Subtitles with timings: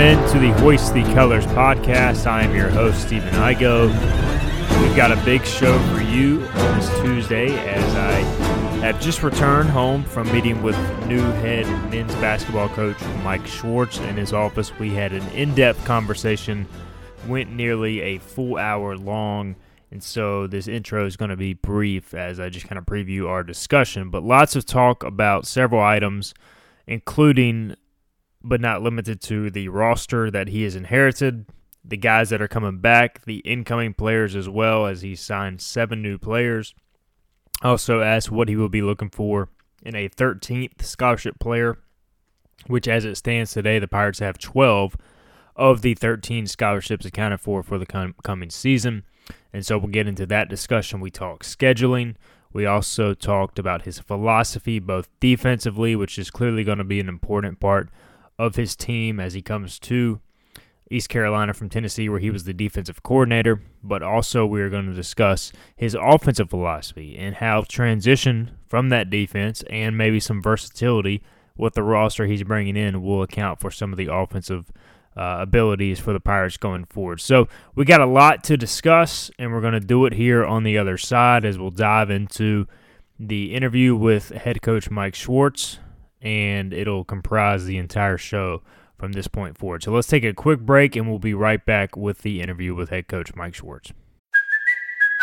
[0.00, 2.26] Into the Hoist the Colors podcast.
[2.26, 3.88] I am your host, Stephen Igo.
[4.80, 8.20] We've got a big show for you on this Tuesday as I
[8.80, 14.16] have just returned home from meeting with new head men's basketball coach Mike Schwartz in
[14.16, 14.72] his office.
[14.78, 16.66] We had an in depth conversation,
[17.26, 19.54] went nearly a full hour long.
[19.90, 23.28] And so this intro is going to be brief as I just kind of preview
[23.28, 26.32] our discussion, but lots of talk about several items,
[26.86, 27.76] including
[28.42, 31.46] but not limited to the roster that he has inherited,
[31.84, 36.02] the guys that are coming back, the incoming players as well, as he signed seven
[36.02, 36.74] new players.
[37.62, 39.48] Also asked what he will be looking for
[39.82, 41.78] in a 13th scholarship player,
[42.66, 44.96] which as it stands today, the Pirates have 12
[45.56, 49.04] of the 13 scholarships accounted for for the com- coming season.
[49.52, 51.00] And so we'll get into that discussion.
[51.00, 52.14] We talk scheduling.
[52.52, 57.08] We also talked about his philosophy, both defensively, which is clearly going to be an
[57.08, 57.90] important part
[58.40, 60.20] of his team as he comes to
[60.90, 63.62] East Carolina from Tennessee, where he was the defensive coordinator.
[63.82, 69.10] But also, we are going to discuss his offensive philosophy and how transition from that
[69.10, 71.22] defense and maybe some versatility
[71.56, 74.72] with the roster he's bringing in will account for some of the offensive
[75.16, 77.20] uh, abilities for the Pirates going forward.
[77.20, 80.64] So, we got a lot to discuss, and we're going to do it here on
[80.64, 82.66] the other side as we'll dive into
[83.18, 85.78] the interview with head coach Mike Schwartz
[86.20, 88.62] and it'll comprise the entire show
[88.98, 89.82] from this point forward.
[89.82, 92.90] So let's take a quick break and we'll be right back with the interview with
[92.90, 93.92] head coach Mike Schwartz.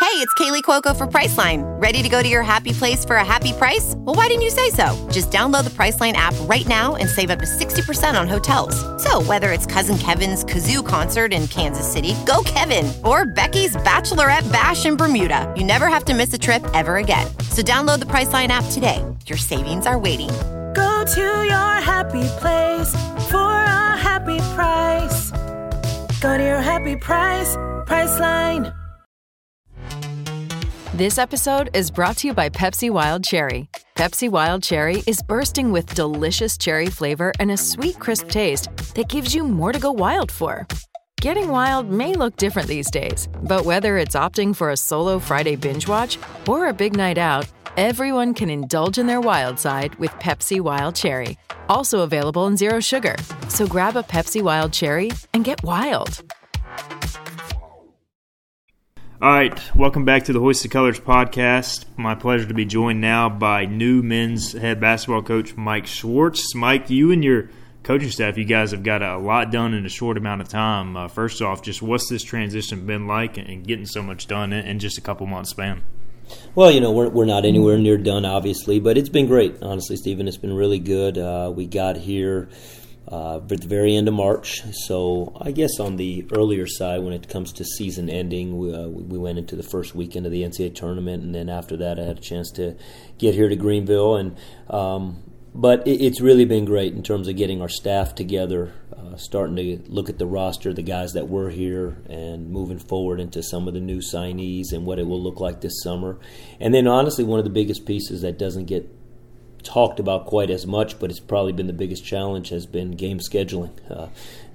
[0.00, 1.62] Hey, it's Kaley Cuoco for Priceline.
[1.82, 3.94] Ready to go to your happy place for a happy price?
[3.96, 4.86] Well, why didn't you say so?
[5.10, 8.74] Just download the Priceline app right now and save up to 60% on hotels.
[9.02, 14.50] So, whether it's Cousin Kevin's Kazoo concert in Kansas City, go Kevin, or Becky's Bachelorette
[14.52, 17.26] Bash in Bermuda, you never have to miss a trip ever again.
[17.50, 19.04] So, download the Priceline app today.
[19.26, 20.30] Your savings are waiting
[20.74, 22.92] Go to your happy place
[23.30, 25.30] for a happy price.
[26.20, 27.56] Go to your happy price,
[27.86, 28.74] Priceline.
[30.94, 33.68] This episode is brought to you by Pepsi Wild Cherry.
[33.94, 39.08] Pepsi Wild Cherry is bursting with delicious cherry flavor and a sweet, crisp taste that
[39.08, 40.66] gives you more to go wild for.
[41.20, 45.56] Getting wild may look different these days, but whether it's opting for a solo Friday
[45.56, 47.44] binge watch or a big night out,
[47.76, 51.36] everyone can indulge in their wild side with Pepsi Wild Cherry.
[51.68, 53.16] Also available in Zero Sugar.
[53.48, 56.22] So grab a Pepsi Wild Cherry and get wild.
[59.20, 61.86] All right, welcome back to the Hoist the Colors podcast.
[61.96, 66.54] My pleasure to be joined now by new men's head basketball coach Mike Schwartz.
[66.54, 67.50] Mike, you and your
[67.82, 70.96] coaching staff, you guys have got a lot done in a short amount of time.
[70.96, 74.66] Uh, first off, just what's this transition been like and getting so much done in,
[74.66, 75.82] in just a couple months span?
[76.54, 79.96] Well, you know, we're, we're not anywhere near done, obviously, but it's been great, honestly,
[79.96, 80.28] Stephen.
[80.28, 81.16] It's been really good.
[81.16, 82.50] Uh, we got here
[83.10, 87.14] uh, at the very end of March, so I guess on the earlier side, when
[87.14, 90.42] it comes to season ending, we, uh, we went into the first weekend of the
[90.42, 92.76] NCAA tournament, and then after that, I had a chance to
[93.16, 94.36] get here to Greenville, and
[94.68, 95.22] um,
[95.58, 99.56] but it, it's really been great in terms of getting our staff together, uh, starting
[99.56, 103.66] to look at the roster, the guys that were here, and moving forward into some
[103.66, 106.16] of the new signees and what it will look like this summer.
[106.60, 108.88] And then, honestly, one of the biggest pieces that doesn't get
[109.64, 113.18] talked about quite as much, but it's probably been the biggest challenge has been game
[113.18, 113.72] scheduling.
[113.88, 114.08] Uh,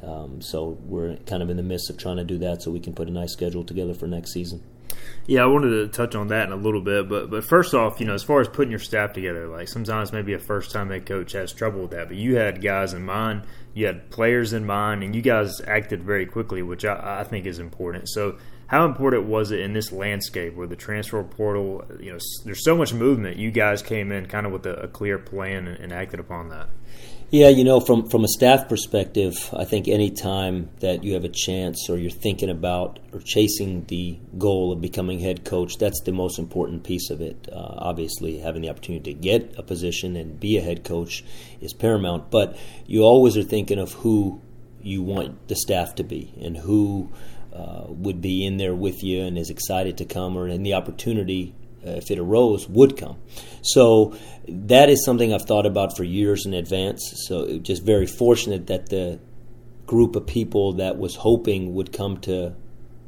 [0.05, 2.79] um, so we're kind of in the midst of trying to do that so we
[2.79, 4.61] can put a nice schedule together for next season.
[5.25, 7.99] Yeah, I wanted to touch on that in a little bit, but but first off,
[7.99, 10.89] you know, as far as putting your staff together, like sometimes maybe a first time
[10.89, 13.43] head coach has trouble with that, but you had guys in mind,
[13.73, 17.45] you had players in mind, and you guys acted very quickly, which I, I think
[17.45, 18.09] is important.
[18.09, 18.37] So,
[18.73, 22.75] how important was it in this landscape where the transfer portal, you know, there's so
[22.75, 23.37] much movement?
[23.37, 26.49] You guys came in kind of with a, a clear plan and, and acted upon
[26.49, 26.69] that.
[27.29, 31.23] Yeah, you know, from from a staff perspective, I think any time that you have
[31.23, 36.01] a chance or you're thinking about or chasing the goal of becoming head coach, that's
[36.01, 37.47] the most important piece of it.
[37.51, 41.23] Uh, obviously, having the opportunity to get a position and be a head coach
[41.61, 44.41] is paramount, but you always are thinking of who
[44.81, 47.11] you want the staff to be and who
[47.53, 50.73] uh, would be in there with you and is excited to come or in the
[50.73, 51.53] opportunity
[51.85, 53.17] uh, if it arose, would come.
[53.61, 54.15] So
[54.47, 57.01] that is something I've thought about for years in advance.
[57.27, 59.19] So just very fortunate that the
[59.85, 62.55] group of people that was hoping would come to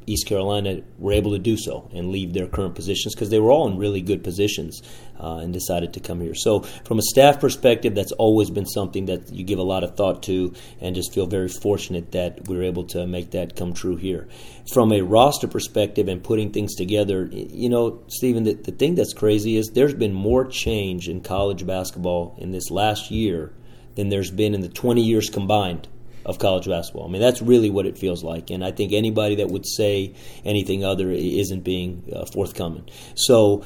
[0.07, 3.52] East Carolina were able to do so and leave their current positions because they were
[3.52, 4.81] all in really good positions
[5.19, 6.36] uh, and decided to come here.
[6.36, 9.96] So, from a staff perspective, that's always been something that you give a lot of
[9.96, 13.74] thought to and just feel very fortunate that we are able to make that come
[13.74, 14.28] true here.
[14.72, 19.13] From a roster perspective and putting things together, you know, Stephen, the, the thing that's
[19.13, 23.54] crazy is there's been more change in college basketball in this last year
[23.96, 25.88] than there's been in the 20 years combined
[26.25, 27.07] of college basketball.
[27.07, 28.50] I mean, that's really what it feels like.
[28.50, 30.13] And I think anybody that would say
[30.44, 32.89] anything other isn't being uh, forthcoming.
[33.16, 33.66] So,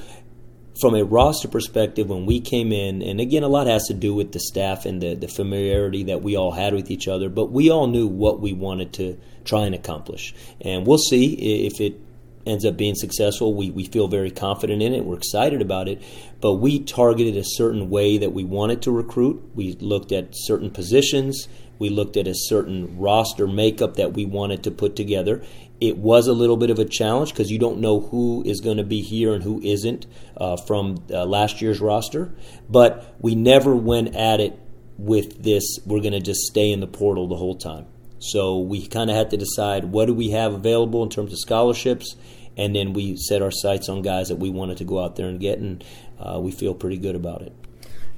[0.79, 4.13] from a roster perspective, when we came in, and again, a lot has to do
[4.13, 7.51] with the staff and the, the familiarity that we all had with each other, but
[7.51, 10.33] we all knew what we wanted to try and accomplish.
[10.61, 11.99] And we'll see if it
[12.45, 13.53] ends up being successful.
[13.53, 15.05] We, we feel very confident in it.
[15.05, 16.01] We're excited about it.
[16.39, 19.51] But we targeted a certain way that we wanted to recruit.
[19.55, 21.47] We looked at certain positions.
[21.79, 25.41] We looked at a certain roster makeup that we wanted to put together.
[25.81, 28.77] It was a little bit of a challenge because you don't know who is going
[28.77, 30.05] to be here and who isn't
[30.37, 32.31] uh, from uh, last year's roster.
[32.69, 34.59] But we never went at it
[34.99, 37.85] with this, we're going to just stay in the portal the whole time.
[38.19, 41.39] So we kind of had to decide what do we have available in terms of
[41.39, 42.15] scholarships,
[42.57, 45.27] and then we set our sights on guys that we wanted to go out there
[45.27, 45.83] and get, and
[46.19, 47.53] uh, we feel pretty good about it.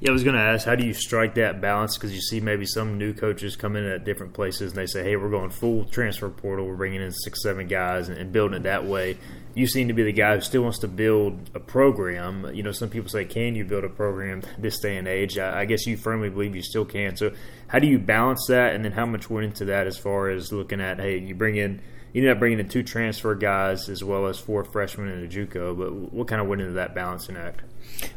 [0.02, 1.96] Yeah, I was going to ask, how do you strike that balance?
[1.96, 5.04] Because you see maybe some new coaches come in at different places and they say,
[5.04, 6.66] hey, we're going full transfer portal.
[6.66, 9.16] We're bringing in six, seven guys and, and building it that way.
[9.54, 12.52] You seem to be the guy who still wants to build a program.
[12.52, 15.38] You know, some people say, can you build a program this day and age?
[15.38, 17.14] I, I guess you firmly believe you still can.
[17.14, 17.30] So,
[17.68, 18.74] how do you balance that?
[18.74, 21.54] And then how much went into that as far as looking at, hey, you bring
[21.54, 21.80] in–
[22.12, 25.28] you ended up bringing in two transfer guys as well as four freshmen in a
[25.28, 25.76] JUCO.
[25.76, 27.62] But what kind of went into that balancing act?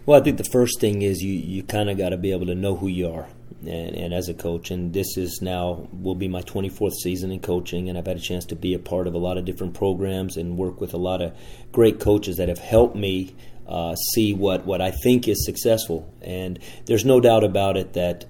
[0.06, 2.46] Well, I think the first thing is you you kind of got to be able
[2.48, 3.28] to know who you are,
[3.62, 7.40] and, and as a coach, and this is now will be my 24th season in
[7.40, 9.74] coaching, and I've had a chance to be a part of a lot of different
[9.74, 11.38] programs and work with a lot of
[11.72, 13.36] great coaches that have helped me
[13.68, 16.12] uh, see what what I think is successful.
[16.22, 18.26] And there's no doubt about it that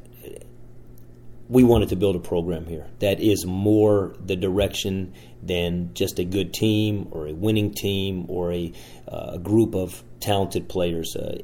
[1.48, 5.14] we wanted to build a program here that is more the direction
[5.46, 8.74] than just a good team or a winning team or a,
[9.08, 11.16] uh, group of talented players.
[11.16, 11.38] Uh,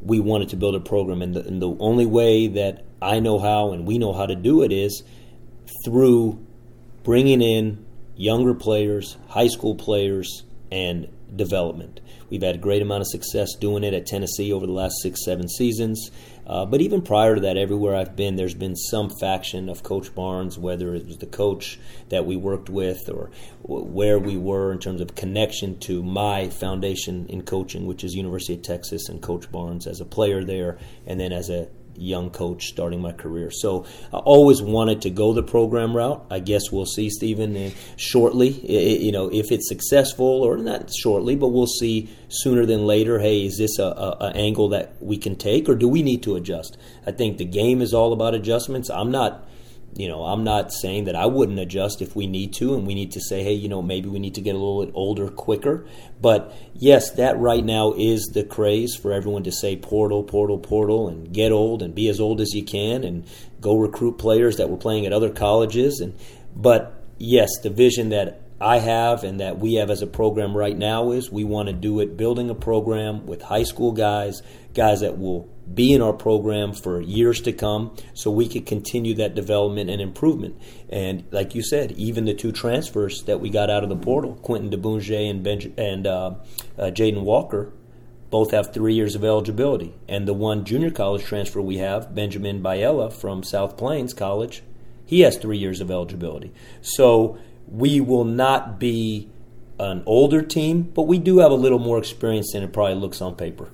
[0.00, 3.38] we wanted to build a program, and the, and the, only way that I know
[3.38, 5.02] how and we know how to do it is
[5.84, 6.44] through
[7.04, 7.84] bringing in
[8.16, 12.00] younger players, high school players, and development.
[12.30, 15.24] We've had a great amount of success doing it at Tennessee over the last six,
[15.24, 16.10] seven seasons.
[16.46, 20.14] Uh, but even prior to that, everywhere I've been, there's been some faction of Coach
[20.14, 23.30] Barnes, whether it was the coach that we worked with or
[23.62, 28.54] where we were in terms of connection to my foundation in coaching, which is University
[28.54, 32.66] of Texas, and Coach Barnes as a player there, and then as a young coach
[32.66, 33.50] starting my career.
[33.50, 36.24] So I always wanted to go the program route.
[36.30, 38.48] I guess we'll see, Stephen, uh, shortly.
[38.48, 43.18] It, you know, if it's successful or not shortly, but we'll see sooner than later.
[43.18, 46.22] Hey, is this a, a, a angle that we can take, or do we need
[46.24, 46.76] to adjust?
[47.06, 48.90] I think the game is all about adjustments.
[48.90, 49.46] I'm not
[49.94, 52.94] you know, I'm not saying that I wouldn't adjust if we need to, and we
[52.94, 55.28] need to say, hey, you know, maybe we need to get a little bit older
[55.28, 55.84] quicker.
[56.20, 61.08] But yes, that right now is the craze for everyone to say portal, portal, portal,
[61.08, 63.26] and get old and be as old as you can, and
[63.60, 66.00] go recruit players that were playing at other colleges.
[66.00, 66.14] And
[66.56, 70.76] but yes, the vision that I have and that we have as a program right
[70.76, 74.40] now is we want to do it building a program with high school guys,
[74.72, 79.14] guys that will be in our program for years to come so we could continue
[79.14, 80.60] that development and improvement.
[80.88, 84.34] And like you said, even the two transfers that we got out of the portal,
[84.42, 86.34] Quentin Diboundje and, Benj- and uh,
[86.78, 87.72] uh, Jaden Walker,
[88.30, 89.94] both have three years of eligibility.
[90.08, 94.62] And the one junior college transfer we have, Benjamin Biella from South Plains College,
[95.04, 96.52] he has three years of eligibility.
[96.80, 97.38] So
[97.68, 99.30] we will not be
[99.78, 103.20] an older team, but we do have a little more experience than it probably looks
[103.20, 103.70] on paper.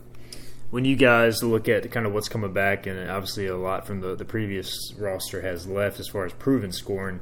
[0.71, 4.01] When you guys look at kind of what's coming back, and obviously a lot from
[4.01, 7.21] the, the previous roster has left as far as proven scoring,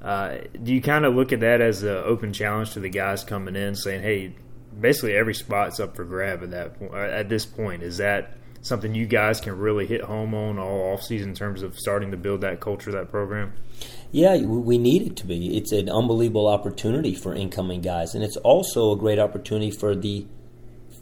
[0.00, 3.24] uh, do you kind of look at that as an open challenge to the guys
[3.24, 4.36] coming in, saying, "Hey,
[4.78, 7.82] basically every spot's up for grab at that at this point"?
[7.82, 11.78] Is that something you guys can really hit home on all offseason in terms of
[11.78, 13.54] starting to build that culture, that program?
[14.12, 15.56] Yeah, we need it to be.
[15.56, 20.26] It's an unbelievable opportunity for incoming guys, and it's also a great opportunity for the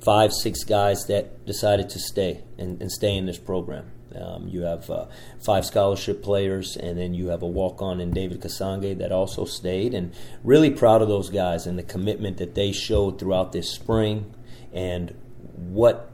[0.04, 3.90] five, six guys that decided to stay and, and stay in this program.
[4.14, 5.06] Um, you have uh,
[5.44, 9.44] five scholarship players, and then you have a walk on in David Kasange that also
[9.47, 9.94] stayed.
[9.94, 10.12] And
[10.44, 14.35] really proud of those guys and the commitment that they showed throughout this spring,
[14.73, 15.14] and
[15.54, 16.11] what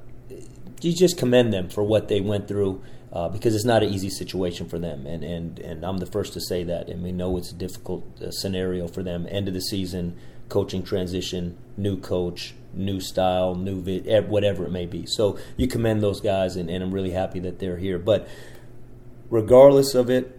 [0.80, 4.10] you just commend them for what they went through uh, because it's not an easy
[4.10, 5.06] situation for them.
[5.06, 6.88] And, and, and I'm the first to say that.
[6.88, 9.26] And we know it's a difficult uh, scenario for them.
[9.30, 10.16] End of the season,
[10.48, 15.06] coaching transition, new coach, new style, new vid, whatever it may be.
[15.06, 17.98] So you commend those guys, and, and I'm really happy that they're here.
[17.98, 18.28] But
[19.30, 20.38] regardless of it,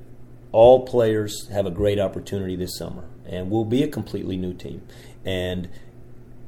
[0.51, 4.82] all players have a great opportunity this summer, and we'll be a completely new team.
[5.25, 5.70] And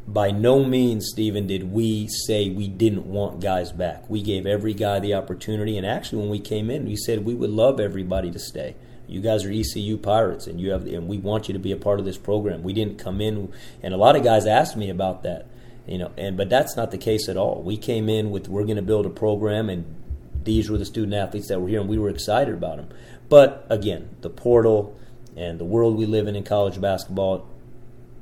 [0.07, 4.09] by no means, Stephen, did we say we didn't want guys back.
[4.09, 7.35] We gave every guy the opportunity, and actually, when we came in, we said we
[7.35, 8.75] would love everybody to stay.
[9.11, 11.77] You guys are ECU Pirates, and you have, and we want you to be a
[11.77, 12.63] part of this program.
[12.63, 13.51] We didn't come in,
[13.83, 15.47] and a lot of guys asked me about that,
[15.85, 17.61] you know, and but that's not the case at all.
[17.61, 19.83] We came in with we're going to build a program, and
[20.43, 22.87] these were the student athletes that were here, and we were excited about them.
[23.27, 24.97] But again, the portal
[25.35, 27.47] and the world we live in in college basketball,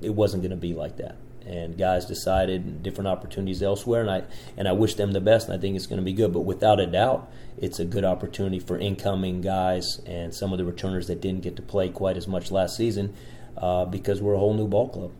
[0.02, 1.16] it wasn't going to be like that
[1.50, 4.24] and guys decided different opportunities elsewhere and I
[4.56, 6.42] and I wish them the best and I think it's going to be good but
[6.42, 11.08] without a doubt it's a good opportunity for incoming guys and some of the returners
[11.08, 13.14] that didn't get to play quite as much last season
[13.58, 15.12] uh, because we're a whole new ball club.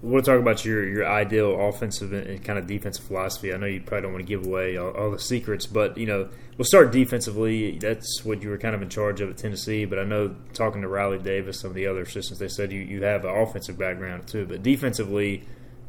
[0.00, 3.52] We'll talk about your, your ideal offensive and kind of defensive philosophy.
[3.52, 6.06] I know you probably don't want to give away all, all, the secrets, but you
[6.06, 7.78] know we'll start defensively.
[7.78, 9.86] That's what you were kind of in charge of at Tennessee.
[9.86, 12.80] But I know talking to Riley Davis, some of the other assistants, they said you,
[12.80, 14.46] you have an offensive background too.
[14.46, 15.42] But defensively,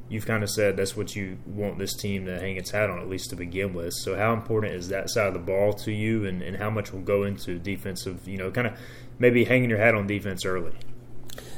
[0.10, 2.98] you've kind of said that's what you want this team to hang its hat on,
[2.98, 3.94] at least to begin with.
[3.94, 6.92] So how important is that side of the ball to you, and, and how much
[6.92, 8.28] will go into defensive?
[8.28, 8.74] You know, kind of
[9.20, 10.74] maybe hanging your hat on defense early.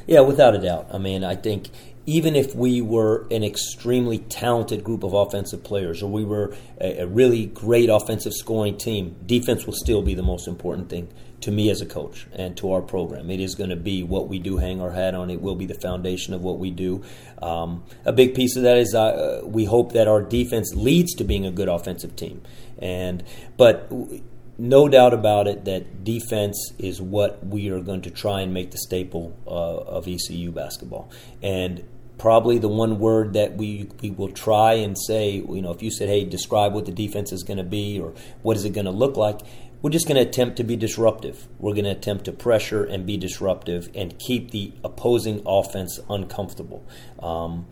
[0.06, 0.88] Yeah, without a doubt.
[0.92, 1.70] I mean, I think
[2.06, 7.00] even if we were an extremely talented group of offensive players or we were a,
[7.02, 11.08] a, really great offensive scoring team, defense will still be the most important thing
[11.42, 13.30] to me as a coach and to our program.
[13.30, 15.30] It is going to be what we do, hang our hat on.
[15.30, 17.04] It will be the foundation of what we do.
[17.42, 21.24] Um, a big piece of that is uh, we hope that our defense leads to
[21.24, 22.42] being a good offensive team.
[22.78, 23.24] And
[23.58, 23.92] but
[24.62, 28.70] no doubt about it that defense is what we are going to try and make
[28.70, 31.10] the staple uh, of ECU basketball.
[31.42, 31.84] And
[32.20, 35.90] probably the one word that we, we will try and say, you know, if you
[35.90, 38.14] said, hey, describe what the defense is going to be or
[38.44, 39.40] what is it going to look like,
[39.82, 41.48] we're just going to attempt to be disruptive.
[41.58, 46.88] We're going to attempt to pressure and be disruptive and keep the opposing offense uncomfortable.
[47.20, 47.66] Um,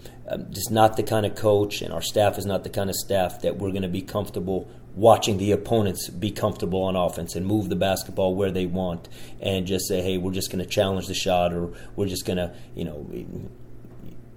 [0.50, 3.42] just not the kind of coach, and our staff is not the kind of staff
[3.42, 4.68] that we're going to be comfortable
[5.00, 9.08] watching the opponents be comfortable on offense and move the basketball where they want
[9.40, 12.38] and just say, hey, we're just going to challenge the shot or we're just going
[12.38, 13.10] to, you know,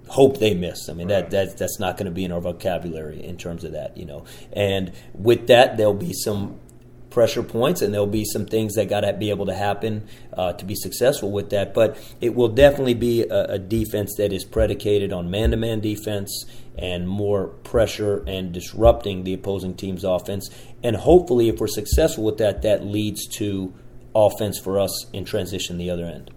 [0.06, 0.88] hope they miss.
[0.88, 1.28] I mean, right.
[1.28, 4.04] that, that that's not going to be in our vocabulary in terms of that, you
[4.04, 4.24] know.
[4.52, 6.60] And with that, there'll be some
[7.10, 10.52] pressure points, and there'll be some things that got to be able to happen uh,
[10.54, 11.74] to be successful with that.
[11.74, 17.08] But it will definitely be a, a defense that is predicated on man-to-man defense and
[17.08, 20.48] more pressure and disrupting the opposing team's offense.
[20.82, 23.72] And hopefully, if we're successful with that, that leads to
[24.14, 26.30] offense for us in transition the other end.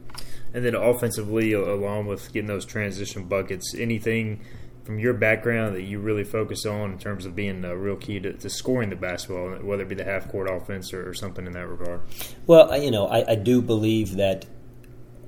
[0.54, 4.42] And then offensively, along with getting those transition buckets, anything
[4.86, 8.20] from your background that you really focus on in terms of being a real key
[8.20, 11.48] to, to scoring the basketball, whether it be the half court offense or, or, something
[11.48, 12.02] in that regard?
[12.46, 14.46] Well, you know, I, I do believe that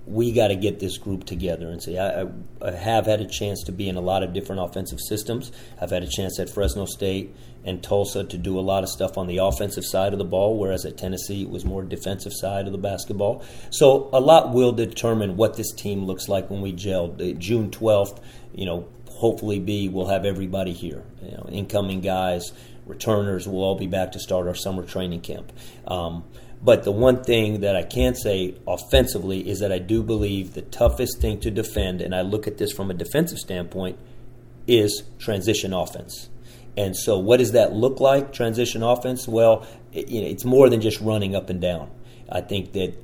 [0.07, 2.27] we got to get this group together and say, I,
[2.65, 5.51] I, have had a chance to be in a lot of different offensive systems.
[5.81, 7.35] I've had a chance at Fresno State
[7.65, 10.57] and Tulsa to do a lot of stuff on the offensive side of the ball,
[10.57, 13.43] whereas at Tennessee it was more defensive side of the basketball.
[13.69, 17.09] So a lot will determine what this team looks like when we gel.
[17.09, 18.21] June 12th,
[18.55, 21.03] you know, hopefully be we'll have everybody here.
[21.21, 22.53] You know, incoming guys,
[22.85, 25.51] returners will all be back to start our summer training camp.
[25.85, 26.23] Um,
[26.61, 30.63] but the one thing that I can say offensively is that I do believe the
[30.63, 33.99] toughest thing to defend, and I look at this from a defensive standpoint,
[34.67, 36.29] is transition offense.
[36.75, 39.27] And so, what does that look like, transition offense?
[39.27, 41.89] Well, it, you know, it's more than just running up and down.
[42.29, 42.95] I think that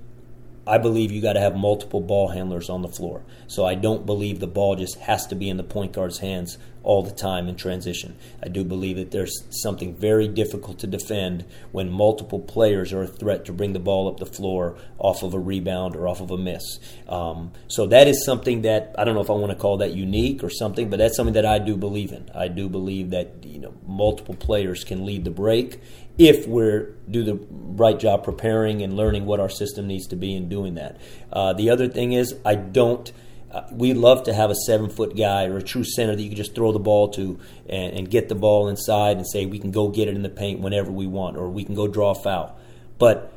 [0.66, 3.24] I believe you got to have multiple ball handlers on the floor.
[3.48, 6.58] So I don't believe the ball just has to be in the point guard's hands
[6.84, 8.16] all the time in transition.
[8.42, 13.08] I do believe that there's something very difficult to defend when multiple players are a
[13.08, 16.30] threat to bring the ball up the floor off of a rebound or off of
[16.32, 16.64] a miss.
[17.08, 19.94] Um, so that is something that I don't know if I want to call that
[19.94, 22.30] unique or something, but that's something that I do believe in.
[22.36, 25.80] I do believe that you know multiple players can lead the break
[26.18, 30.36] if we're do the right job preparing and learning what our system needs to be
[30.36, 30.98] and doing that.
[31.32, 33.12] Uh, the other thing is I don't.
[33.52, 36.30] Uh, we love to have a seven foot guy or a true center that you
[36.30, 37.40] can just throw the ball to
[37.70, 40.30] and, and, get the ball inside and say we can go get it in the
[40.30, 42.58] paint whenever we want or we can go draw a foul.
[42.98, 43.32] But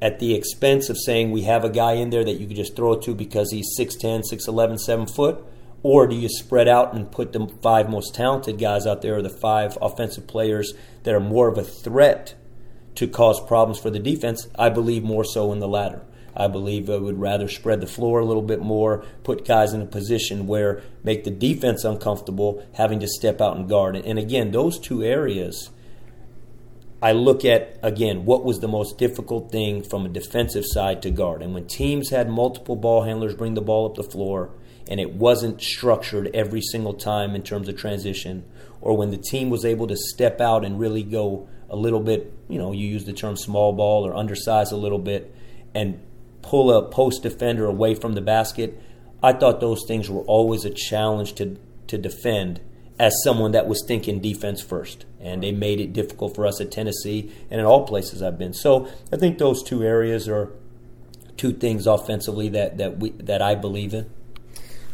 [0.00, 2.76] at the expense of saying we have a guy in there that you can just
[2.76, 5.44] throw it to because he's 6'10, 6'11, 7 foot,
[5.82, 9.22] or do you spread out and put the five most talented guys out there or
[9.22, 10.74] the five offensive players
[11.06, 12.34] that are more of a threat
[12.96, 14.48] to cause problems for the defense?
[14.58, 16.02] I believe more so in the latter.
[16.36, 19.80] I believe I would rather spread the floor a little bit more, put guys in
[19.80, 23.96] a position where make the defense uncomfortable, having to step out and guard.
[23.96, 24.04] it.
[24.04, 25.70] And again, those two areas,
[27.00, 31.10] I look at again what was the most difficult thing from a defensive side to
[31.10, 31.40] guard.
[31.40, 34.50] And when teams had multiple ball handlers bring the ball up the floor,
[34.88, 38.44] and it wasn't structured every single time in terms of transition,
[38.80, 42.32] or when the team was able to step out and really go a little bit,
[42.48, 45.34] you know, you use the term small ball or undersize a little bit,
[45.74, 46.00] and
[46.42, 48.80] pull a post defender away from the basket.
[49.22, 52.60] I thought those things were always a challenge to to defend
[52.98, 55.04] as someone that was thinking defense first.
[55.20, 58.54] And they made it difficult for us at Tennessee and in all places I've been.
[58.54, 60.50] So I think those two areas are
[61.36, 64.10] two things offensively that, that we that I believe in.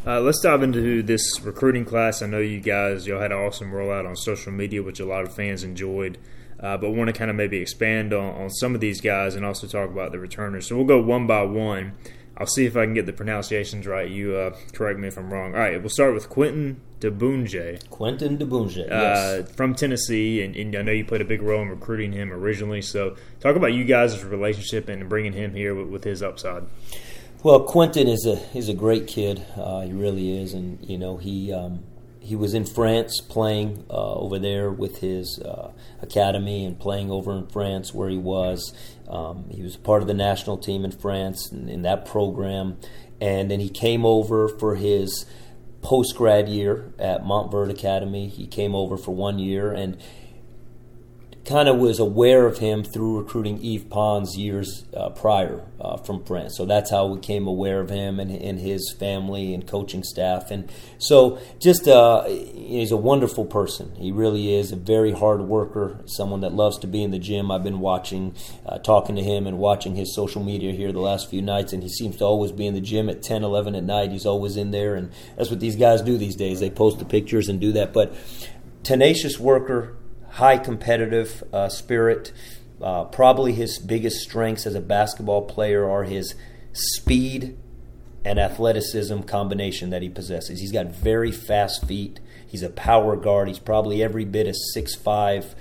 [0.05, 2.23] Uh, let's dive into this recruiting class.
[2.23, 5.23] I know you guys y'all had an awesome rollout on social media, which a lot
[5.23, 6.19] of fans enjoyed.
[6.59, 9.45] Uh, but want to kind of maybe expand on, on some of these guys and
[9.45, 10.69] also talk about the returners.
[10.69, 11.93] So we'll go one by one.
[12.37, 14.09] I'll see if I can get the pronunciations right.
[14.09, 15.55] You uh, correct me if I'm wrong.
[15.55, 17.89] All right, we'll start with Quentin Diboundje.
[17.91, 19.53] Quentin Diboundje, uh, yes.
[19.53, 22.81] From Tennessee, and, and, I know you played a big role in recruiting him originally.
[22.81, 26.65] So talk about you guys' relationship and bringing him here with, with his upside.
[27.45, 29.45] Well, Quentin is a is a great kid.
[29.57, 31.83] Uh, he really is, and you know he um,
[32.21, 37.33] he was in France playing uh, over there with his uh, academy and playing over
[37.37, 38.73] in France where he was.
[39.09, 42.79] Um, he was part of the national team in France in, in that program,
[43.21, 45.27] and then he came over for his
[45.81, 48.29] post grad year at Montverde Academy.
[48.29, 50.01] He came over for one year and
[51.45, 56.25] kind of was aware of him through recruiting Yves Pons years uh, prior uh, from
[56.25, 56.57] France.
[56.57, 60.53] So that's how we came aware of him and, and his family and coaching staff.
[60.53, 63.93] And so just uh, he's a wonderful person.
[63.97, 67.51] He really is a very hard worker, someone that loves to be in the gym.
[67.51, 71.29] I've been watching, uh, talking to him and watching his social media here the last
[71.29, 73.83] few nights, and he seems to always be in the gym at 10, 11 at
[73.83, 74.13] night.
[74.13, 76.61] He's always in there, and that's what these guys do these days.
[76.61, 77.93] They post the pictures and do that.
[77.93, 78.15] But
[78.85, 79.97] tenacious worker,
[80.33, 82.33] high competitive uh, spirit.
[82.81, 86.35] Uh, probably his biggest strengths as a basketball player are his
[86.73, 87.57] speed
[88.25, 90.61] and athleticism combination that he possesses.
[90.61, 92.21] He's got very fast feet.
[92.47, 93.49] He's a power guard.
[93.49, 95.55] He's probably every bit of 6'5,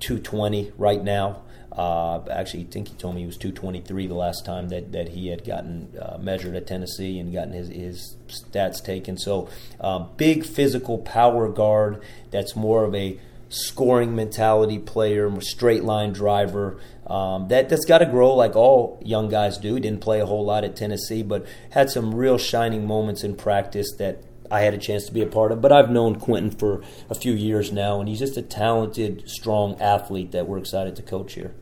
[0.00, 1.42] 220 right now.
[1.72, 5.10] Uh, actually, I think he told me he was 223 the last time that, that
[5.10, 9.16] he had gotten uh, measured at Tennessee and gotten his, his stats taken.
[9.16, 9.48] So,
[9.80, 16.80] uh, big physical power guard that's more of a scoring mentality player, straight line driver.
[17.06, 19.78] Um, that that's got to grow like all young guys do.
[19.78, 23.92] Didn't play a whole lot at Tennessee, but had some real shining moments in practice
[23.98, 25.60] that I had a chance to be a part of.
[25.60, 29.80] But I've known Quentin for a few years now, and he's just a talented, strong
[29.80, 31.54] athlete that we're excited to coach here.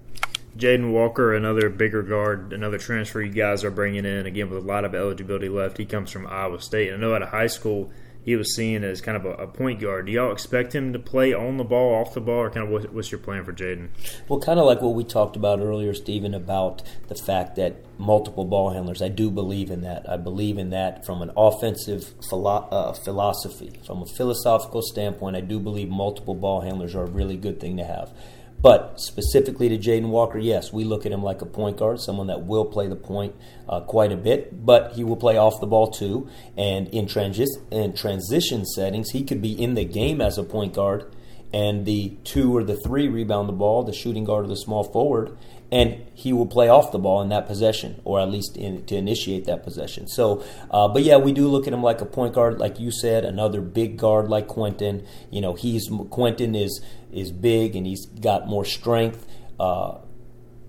[0.57, 4.67] Jaden Walker, another bigger guard, another transfer you guys are bringing in again with a
[4.67, 5.79] lot of eligibility left.
[5.79, 6.93] He comes from Iowa State.
[6.93, 7.93] I know at a high school
[8.29, 10.05] he was seen as kind of a, a, point guard.
[10.05, 12.71] Do y'all expect him to play on the ball, off the ball, or kind of
[12.71, 13.89] what, what's your plan for Jaden?
[14.29, 18.45] Well, kind of like what we talked about earlier, Stephen, about the fact that multiple
[18.45, 19.01] ball handlers.
[19.01, 20.07] I do believe in that.
[20.07, 25.35] I believe in that from an offensive philo- uh, philosophy, from a philosophical standpoint.
[25.35, 28.13] I do believe multiple ball handlers are a really good thing to have.
[28.61, 32.27] But specifically to Jaden Walker, yes, we look at him like a point guard, someone
[32.27, 33.37] that will play the point
[33.69, 36.29] uh, quite a bit, but he will play off the ball too.
[36.57, 40.75] And in, transi- in transition settings, he could be in the game as a point
[40.75, 41.15] guard,
[41.53, 44.85] and the two or the three rebound the ball, the shooting guard or the small
[44.85, 45.37] forward,
[45.71, 48.97] and he will play off the ball in that possession, or at least in, to
[48.97, 50.09] initiate that possession.
[50.09, 52.91] So, uh, but yeah, we do look at him like a point guard, like you
[52.91, 55.07] said, another big guard like Quentin.
[55.31, 56.81] You know, he's Quentin is
[57.13, 59.27] is big and he's got more strength.
[59.59, 59.99] Uh,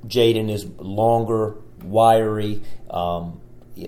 [0.06, 2.62] Jaden is longer, wiry.
[2.90, 3.42] Um,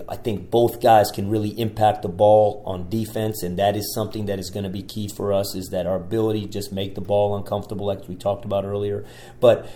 [0.08, 4.26] I think both guys can really impact the ball on defense, and that is something
[4.26, 5.54] that is going to be key for us.
[5.54, 9.04] Is that our ability to just make the ball uncomfortable, like we talked about earlier.
[9.40, 9.68] But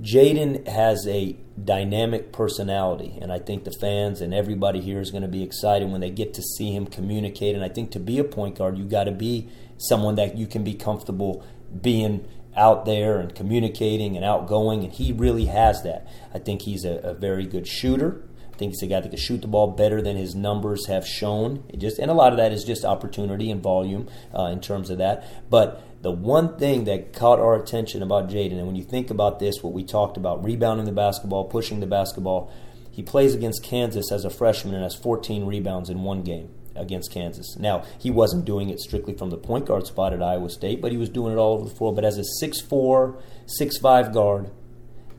[0.00, 5.22] Jaden has a dynamic personality, and I think the fans and everybody here is going
[5.22, 7.54] to be excited when they get to see him communicate.
[7.54, 10.46] And I think to be a point guard, you got to be someone that you
[10.46, 11.44] can be comfortable
[11.80, 16.06] being out there and communicating and outgoing, and he really has that.
[16.32, 18.22] I think he's a, a very good shooter.
[18.54, 21.04] I think he's a guy that can shoot the ball better than his numbers have
[21.04, 21.64] shown.
[21.68, 24.90] It just and a lot of that is just opportunity and volume uh, in terms
[24.90, 25.50] of that.
[25.50, 29.40] But the one thing that caught our attention about Jaden, and when you think about
[29.40, 32.52] this, what we talked about, rebounding the basketball, pushing the basketball,
[32.92, 37.10] he plays against Kansas as a freshman and has 14 rebounds in one game against
[37.10, 37.56] Kansas.
[37.58, 40.92] Now, he wasn't doing it strictly from the point guard spot at Iowa State, but
[40.92, 41.92] he was doing it all over the floor.
[41.92, 43.20] But as a 6'4,
[43.60, 44.50] 6'5 guard,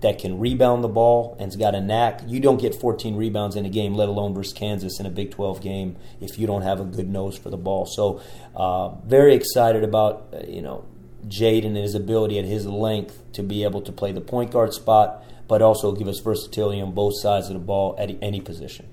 [0.01, 2.21] that can rebound the ball and's got a knack.
[2.27, 5.31] You don't get 14 rebounds in a game, let alone versus Kansas in a Big
[5.31, 7.85] 12 game, if you don't have a good nose for the ball.
[7.85, 8.21] So,
[8.55, 10.85] uh, very excited about uh, you know
[11.27, 14.73] Jaden and his ability at his length to be able to play the point guard
[14.73, 18.87] spot, but also give us versatility on both sides of the ball at any position.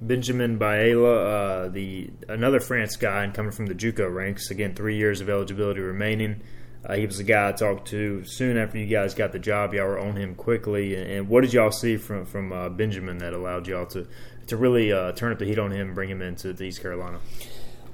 [0.00, 4.50] Benjamin Baela, uh, the another France guy and coming from the JUCO ranks.
[4.50, 6.40] Again, three years of eligibility remaining.
[6.84, 9.74] Uh, he was the guy I talked to soon after you guys got the job.
[9.74, 10.94] Y'all were on him quickly.
[10.94, 14.06] And, and what did y'all see from from uh, Benjamin that allowed y'all to
[14.46, 17.20] to really uh, turn up the heat on him and bring him into East Carolina?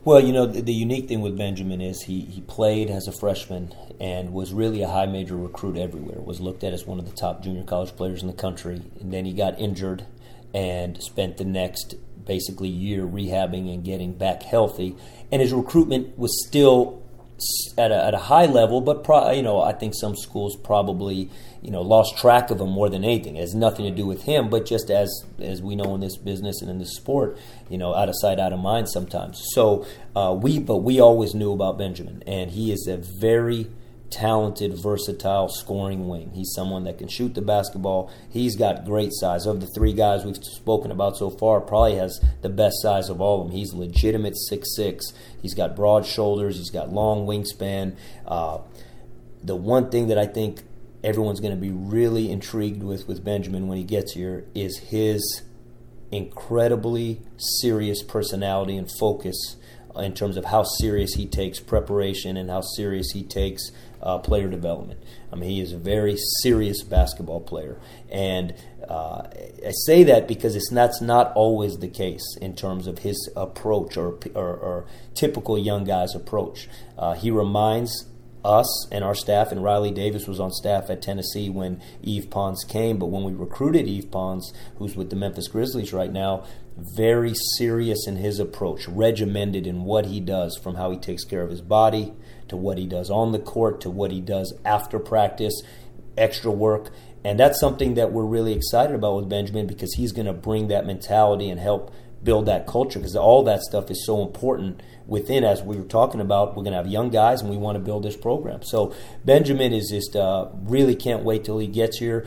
[0.05, 3.13] Well, you know, the, the, unique thing with Benjamin is he, he played as a
[3.13, 6.21] freshman and was really a high major recruit everywhere.
[6.21, 8.83] Was looked at as one of the top junior college players in the country.
[9.01, 10.05] And then he got injured
[10.53, 14.95] and spent the next basically year rehabbing and getting back healthy.
[15.33, 17.03] And his recruitment was still
[17.77, 21.31] at a, at a high level, but pro, you know I think some schools probably
[21.63, 23.37] you know lost track of him more than anything.
[23.37, 26.17] It has nothing to do with him, but just as as we know in this
[26.17, 29.43] business and in this sport, you know out of sight, out of mind sometimes.
[29.53, 33.69] So uh, we but we always knew about Benjamin, and he is a very
[34.15, 36.31] talented, versatile scoring wing.
[36.35, 38.11] He's someone that can shoot the basketball.
[38.31, 39.47] He's got great size.
[39.47, 43.21] Of the three guys we've spoken about so far, probably has the best size of
[43.21, 43.57] all of them.
[43.57, 45.13] He's legitimate six six.
[45.43, 46.57] He's got broad shoulders.
[46.57, 47.97] He's got long wingspan.
[48.27, 48.59] Uh,
[49.43, 50.63] the one thing that I think
[51.03, 55.43] everyone's going to be really intrigued with with Benjamin when he gets here is his
[56.11, 57.21] incredibly
[57.61, 59.57] serious personality and focus
[59.97, 63.71] in terms of how serious he takes preparation and how serious he takes
[64.03, 65.01] uh, player development.
[65.33, 67.79] I mean, he is a very serious basketball player,
[68.11, 68.55] and
[68.89, 69.23] uh,
[69.67, 73.97] I say that because it's that's not always the case in terms of his approach
[73.97, 76.69] or or, or typical young guy's approach.
[76.99, 78.07] Uh, he reminds
[78.45, 82.63] us and our staff, and Riley Davis was on staff at Tennessee when Yves Pons
[82.65, 82.99] came.
[82.99, 86.45] But when we recruited Yves Pons, who's with the Memphis Grizzlies right now,
[86.77, 91.43] very serious in his approach, regimented in what he does, from how he takes care
[91.43, 92.13] of his body
[92.49, 95.63] to what he does on the court to what he does after practice,
[96.17, 96.91] extra work.
[97.25, 100.69] And that's something that we're really excited about with Benjamin because he's going to bring
[100.69, 101.93] that mentality and help
[102.25, 106.21] build that culture because all that stuff is so important within as we were talking
[106.21, 108.95] about we're going to have young guys and we want to build this program so
[109.27, 112.27] benjamin is just uh, really can't wait till he gets here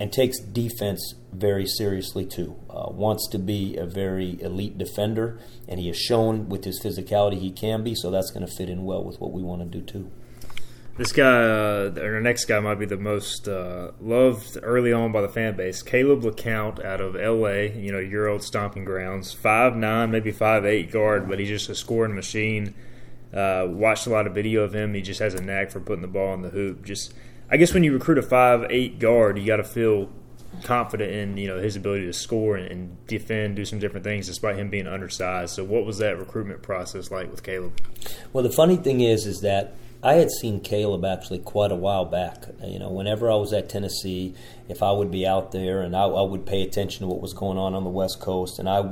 [0.00, 2.56] and takes defense very seriously too.
[2.70, 7.38] Uh, wants to be a very elite defender, and he has shown with his physicality
[7.38, 7.94] he can be.
[7.94, 10.10] So that's going to fit in well with what we want to do too.
[10.98, 15.12] This guy, uh, or the next guy, might be the most uh, loved early on
[15.12, 15.82] by the fan base.
[15.82, 19.34] Caleb LeCount out of L.A., you know, your old stomping grounds.
[19.34, 22.74] Five nine, maybe five eight guard, but he's just a scoring machine.
[23.30, 24.94] Uh, watched a lot of video of him.
[24.94, 26.82] He just has a knack for putting the ball in the hoop.
[26.82, 27.12] Just
[27.50, 30.08] I guess when you recruit a five eight guard, you got to feel
[30.62, 34.26] confident in you know his ability to score and, and, defend, do some different things,
[34.26, 35.54] despite him being undersized.
[35.54, 37.78] So, what was that recruitment process like with Caleb?
[38.32, 42.04] Well, the funny thing is, is that I had seen Caleb actually quite a while
[42.04, 42.44] back.
[42.62, 44.34] You know, whenever I was at Tennessee,
[44.68, 47.32] if I would be out there and I, I would pay attention to what was
[47.32, 48.90] going on on the West Coast, and I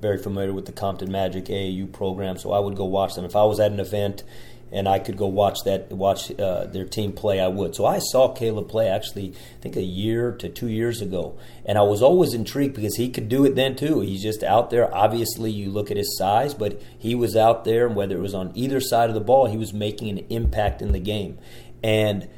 [0.00, 3.24] very familiar with the Compton Magic AAU program, so I would go watch them.
[3.24, 4.22] If I was at an event
[4.72, 7.76] and I could go watch that watch uh, their team play, I would.
[7.76, 11.78] So I saw Caleb play actually, I think a year to two years ago, and
[11.78, 14.00] I was always intrigued because he could do it then too.
[14.00, 14.92] He's just out there.
[14.94, 18.34] Obviously, you look at his size, but he was out there, and whether it was
[18.34, 21.38] on either side of the ball, he was making an impact in the game.
[21.82, 22.28] And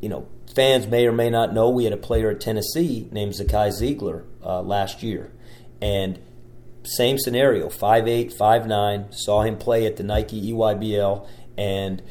[0.00, 3.34] you know, fans may or may not know we had a player at Tennessee named
[3.34, 5.30] Zakai Zeigler uh, last year,
[5.80, 6.18] and
[6.84, 12.02] same scenario, 5'8", 5'9", saw him play at the Nike EYBL, and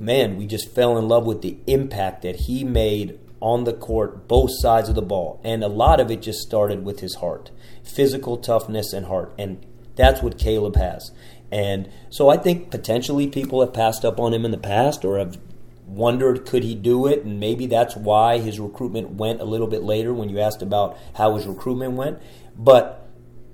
[0.00, 4.26] man, we just fell in love with the impact that he made on the court,
[4.26, 5.40] both sides of the ball.
[5.44, 7.50] And a lot of it just started with his heart
[7.82, 9.34] physical toughness and heart.
[9.38, 9.64] And
[9.96, 11.12] that's what Caleb has.
[11.52, 15.18] And so I think potentially people have passed up on him in the past or
[15.18, 15.38] have
[15.86, 19.82] wondered could he do it and maybe that's why his recruitment went a little bit
[19.82, 22.18] later when you asked about how his recruitment went
[22.56, 23.06] but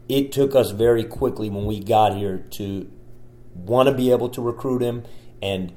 [0.08, 2.88] it took us very quickly when we got here to
[3.64, 5.04] want to be able to recruit him
[5.42, 5.72] and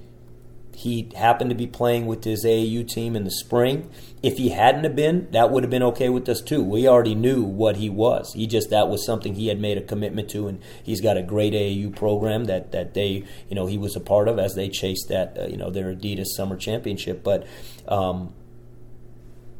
[0.75, 3.89] he happened to be playing with his AAU team in the spring.
[4.21, 6.63] If he hadn't have been, that would have been okay with us too.
[6.63, 8.33] We already knew what he was.
[8.33, 11.21] He just that was something he had made a commitment to, and he's got a
[11.21, 14.69] great AAU program that that they you know he was a part of as they
[14.69, 17.23] chased that uh, you know their Adidas Summer Championship.
[17.23, 17.45] But
[17.87, 18.33] um,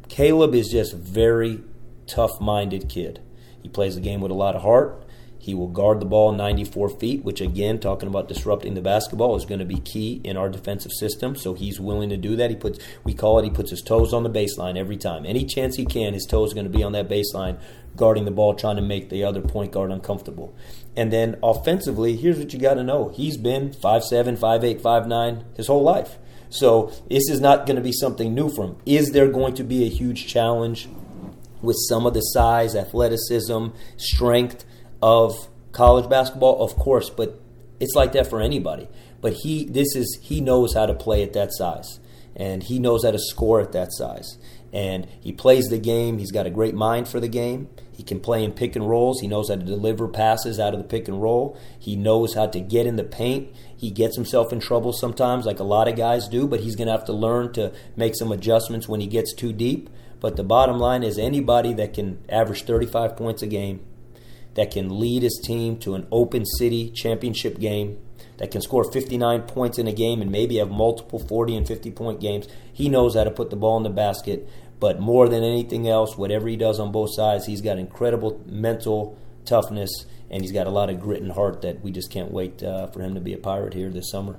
[0.09, 1.62] Caleb is just very
[2.07, 3.21] tough-minded kid.
[3.62, 5.03] He plays the game with a lot of heart.
[5.43, 9.43] He will guard the ball 94 feet, which again, talking about disrupting the basketball, is
[9.43, 11.36] going to be key in our defensive system.
[11.36, 12.49] So he's willing to do that.
[12.49, 15.25] He puts, we call it, he puts his toes on the baseline every time.
[15.25, 17.60] Any chance he can, his toes are going to be on that baseline,
[17.97, 20.56] guarding the ball, trying to make the other point guard uncomfortable.
[20.95, 25.67] And then offensively, here's what you got to know: he's been 5'7", 5'8", 5'9", his
[25.67, 26.19] whole life.
[26.49, 28.77] So this is not going to be something new for him.
[28.86, 30.88] Is there going to be a huge challenge
[31.62, 34.63] with some of the size, athleticism, strength?
[35.04, 37.38] Of college basketball, of course, but
[37.82, 38.88] it's like that for anybody.
[39.20, 42.00] But he, this is he knows how to play at that size,
[42.38, 44.38] and he knows how to score at that size,
[44.72, 46.20] and he plays the game.
[46.20, 47.68] He's got a great mind for the game.
[47.92, 49.20] He can play in pick and rolls.
[49.20, 51.60] He knows how to deliver passes out of the pick and roll.
[51.78, 53.54] He knows how to get in the paint.
[53.76, 56.88] He gets himself in trouble sometimes, like a lot of guys do, but he's going
[56.88, 59.89] to have to learn to make some adjustments when he gets too deep.
[60.22, 63.86] But the bottom line is anybody that can average 35 points a game,
[64.56, 67.98] that can lead his team to an open city championship game,
[68.38, 71.92] that can score 59 points in a game and maybe have multiple 40 and 50
[71.92, 72.48] point games.
[72.72, 76.18] He knows how to put the ball in the basket, but more than anything else,
[76.18, 80.72] whatever he does on both sides, he's got incredible mental toughness and he's got a
[80.72, 83.34] lot of grit and heart that we just can't wait uh, for him to be
[83.34, 84.38] a pirate here this summer.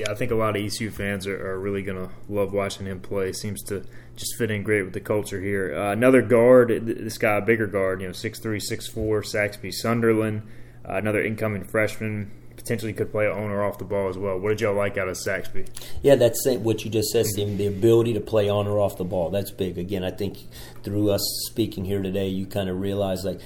[0.00, 2.86] Yeah, I think a lot of ECU fans are, are really going to love watching
[2.86, 3.32] him play.
[3.32, 3.84] Seems to
[4.18, 5.74] just fit in great with the culture here.
[5.74, 9.70] Uh, another guard, this guy, a bigger guard, you know, six three, six four, Saxby
[9.70, 10.42] Sunderland.
[10.86, 14.38] Uh, another incoming freshman, potentially could play on or off the ball as well.
[14.38, 15.66] What did y'all like out of Saxby?
[16.02, 17.56] Yeah, that's what you just said, Stephen.
[17.56, 19.30] The ability to play on or off the ball.
[19.30, 19.78] That's big.
[19.78, 20.38] Again, I think
[20.82, 23.40] through us speaking here today, you kind of realize like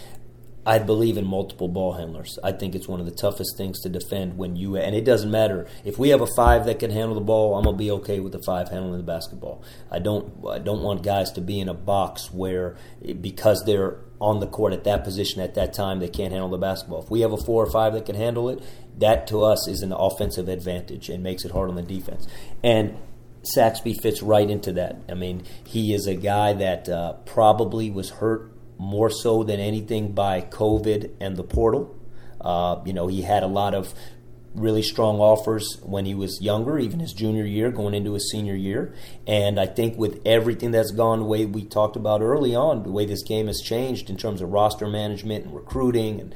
[0.65, 2.39] I believe in multiple ball handlers.
[2.43, 5.31] I think it's one of the toughest things to defend when you and it doesn't
[5.31, 7.57] matter if we have a five that can handle the ball.
[7.57, 9.63] I'm gonna be okay with the five handling the basketball.
[9.91, 12.77] I don't I don't want guys to be in a box where
[13.21, 16.59] because they're on the court at that position at that time they can't handle the
[16.59, 17.03] basketball.
[17.03, 18.63] If we have a four or five that can handle it,
[18.99, 22.29] that to us is an offensive advantage and makes it hard on the defense.
[22.63, 22.97] And
[23.43, 25.03] Saxby fits right into that.
[25.09, 28.52] I mean, he is a guy that uh, probably was hurt
[28.83, 31.97] more so than anything by COVID and the portal.
[32.41, 33.95] Uh, you know, he had a lot of
[34.55, 38.57] really strong offers when he was younger, even his junior year, going into his senior
[38.57, 38.93] year.
[39.27, 42.91] And I think with everything that's gone the way we talked about early on, the
[42.91, 46.35] way this game has changed in terms of roster management and recruiting, and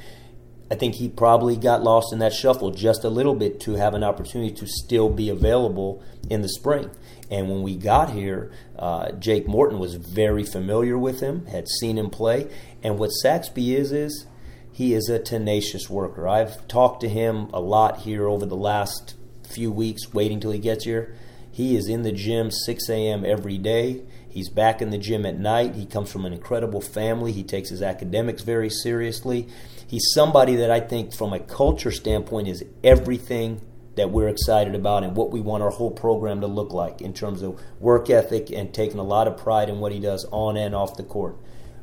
[0.71, 3.95] I think he probably got lost in that shuffle just a little bit to have
[3.95, 6.91] an opportunity to still be available in the spring.
[7.31, 11.99] And when we got here, uh, Jake Morton was very familiar with him, had seen
[11.99, 12.49] him play.
[12.83, 14.27] And what Saxby is, is
[14.73, 16.29] he is a tenacious worker.
[16.29, 20.59] I've talked to him a lot here over the last few weeks, waiting till he
[20.59, 21.15] gets here.
[21.51, 23.25] He is in the gym 6 a.m.
[23.25, 24.03] every day.
[24.29, 25.75] He's back in the gym at night.
[25.75, 27.33] He comes from an incredible family.
[27.33, 29.49] He takes his academics very seriously.
[29.89, 33.63] He's somebody that I think, from a culture standpoint, is everything
[33.97, 37.13] that we're excited about and what we want our whole program to look like in
[37.13, 40.57] terms of work ethic and taking a lot of pride in what he does on
[40.57, 41.37] and off the court.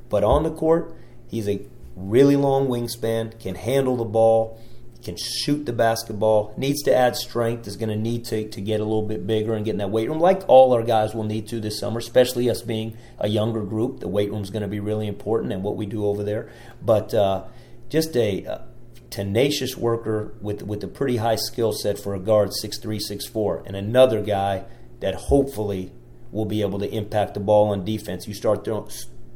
[0.09, 0.95] But on the court,
[1.27, 4.59] he's a really long wingspan, can handle the ball,
[5.03, 8.79] can shoot the basketball, needs to add strength, is going to need to, to get
[8.79, 11.23] a little bit bigger and get in that weight room, like all our guys will
[11.23, 13.99] need to this summer, especially us being a younger group.
[13.99, 16.49] The weight room is going to be really important and what we do over there.
[16.81, 17.45] But uh,
[17.89, 18.65] just a, a
[19.13, 23.27] tenacious worker with with a pretty high skill set for a guard, six three, six
[23.27, 24.65] four, and another guy
[25.01, 25.91] that hopefully
[26.31, 28.27] will be able to impact the ball on defense.
[28.27, 28.67] You start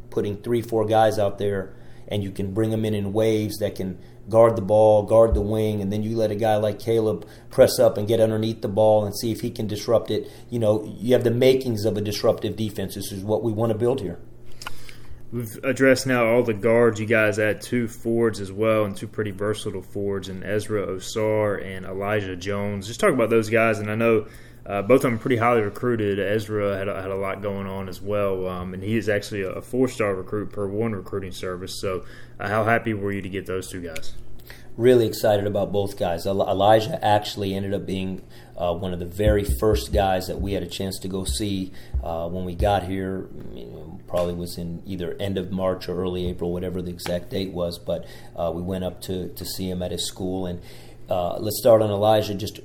[0.10, 1.76] putting three, four guys out there,
[2.08, 5.42] and you can bring them in in waves that can guard the ball, guard the
[5.42, 8.68] wing, and then you let a guy like Caleb press up and get underneath the
[8.68, 10.28] ball and see if he can disrupt it.
[10.50, 12.96] You know, you have the makings of a disruptive defense.
[12.96, 14.20] This is what we want to build here.
[15.30, 17.02] We've addressed now all the guards.
[17.02, 21.64] You guys add two forwards as well, and two pretty versatile forwards, and Ezra Osar
[21.66, 22.88] and Elijah Jones.
[22.88, 24.28] Just talk about those guys, and I know
[24.66, 26.18] uh, both of them pretty highly recruited.
[26.18, 29.42] Ezra had a, had a lot going on as well, um, and he is actually
[29.42, 31.82] a four star recruit per one recruiting service.
[31.82, 32.06] So,
[32.40, 34.14] uh, how happy were you to get those two guys?
[34.78, 36.26] Really excited about both guys.
[36.26, 38.24] Elijah actually ended up being
[38.58, 41.72] uh, one of the very first guys that we had a chance to go see
[42.04, 43.28] uh, when we got here.
[43.54, 47.30] You know, probably was in either end of March or early April, whatever the exact
[47.30, 47.78] date was.
[47.78, 50.46] But uh, we went up to, to see him at his school.
[50.46, 50.62] And
[51.10, 52.34] uh, let's start on Elijah.
[52.34, 52.60] Just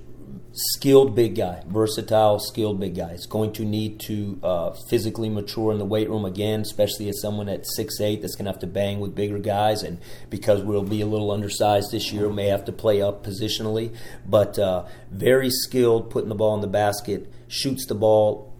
[0.54, 3.10] skilled big guy, versatile, skilled big guy.
[3.10, 7.20] It's going to need to uh, physically mature in the weight room again, especially as
[7.20, 9.82] someone at six eight that's going to have to bang with bigger guys.
[9.82, 9.98] And
[10.30, 13.94] because we'll be a little undersized this year, may have to play up positionally.
[14.26, 18.52] But uh, very skilled, putting the ball in the basket, shoots the ball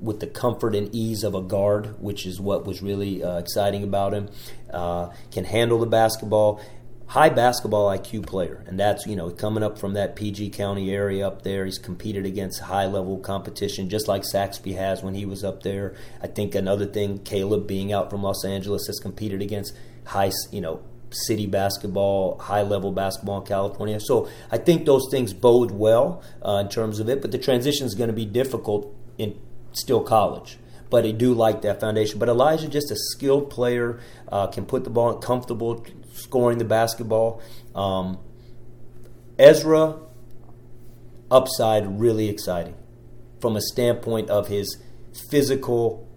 [0.00, 3.84] with the comfort and ease of a guard, which is what was really uh, exciting
[3.84, 4.28] about him.
[4.68, 6.60] Uh, can handle the basketball
[7.12, 11.26] high basketball IQ player, and that's you know coming up from that PG County area
[11.26, 11.66] up there.
[11.66, 15.94] He's competed against high level competition, just like Saxby has when he was up there.
[16.22, 19.74] I think another thing, Caleb being out from Los Angeles has competed against
[20.06, 24.00] high, you know, city basketball, high level basketball in California.
[24.00, 27.86] So I think those things bode well uh, in terms of it, but the transition
[27.86, 29.38] is going to be difficult in
[29.72, 30.56] still college
[30.92, 32.18] but I do like that foundation.
[32.18, 33.98] But Elijah, just a skilled player,
[34.28, 37.42] uh, can put the ball comfortable, scoring the basketball.
[37.74, 38.18] Um,
[39.38, 39.98] Ezra,
[41.30, 42.74] upside really exciting
[43.40, 44.78] from a standpoint of his
[45.30, 46.08] physical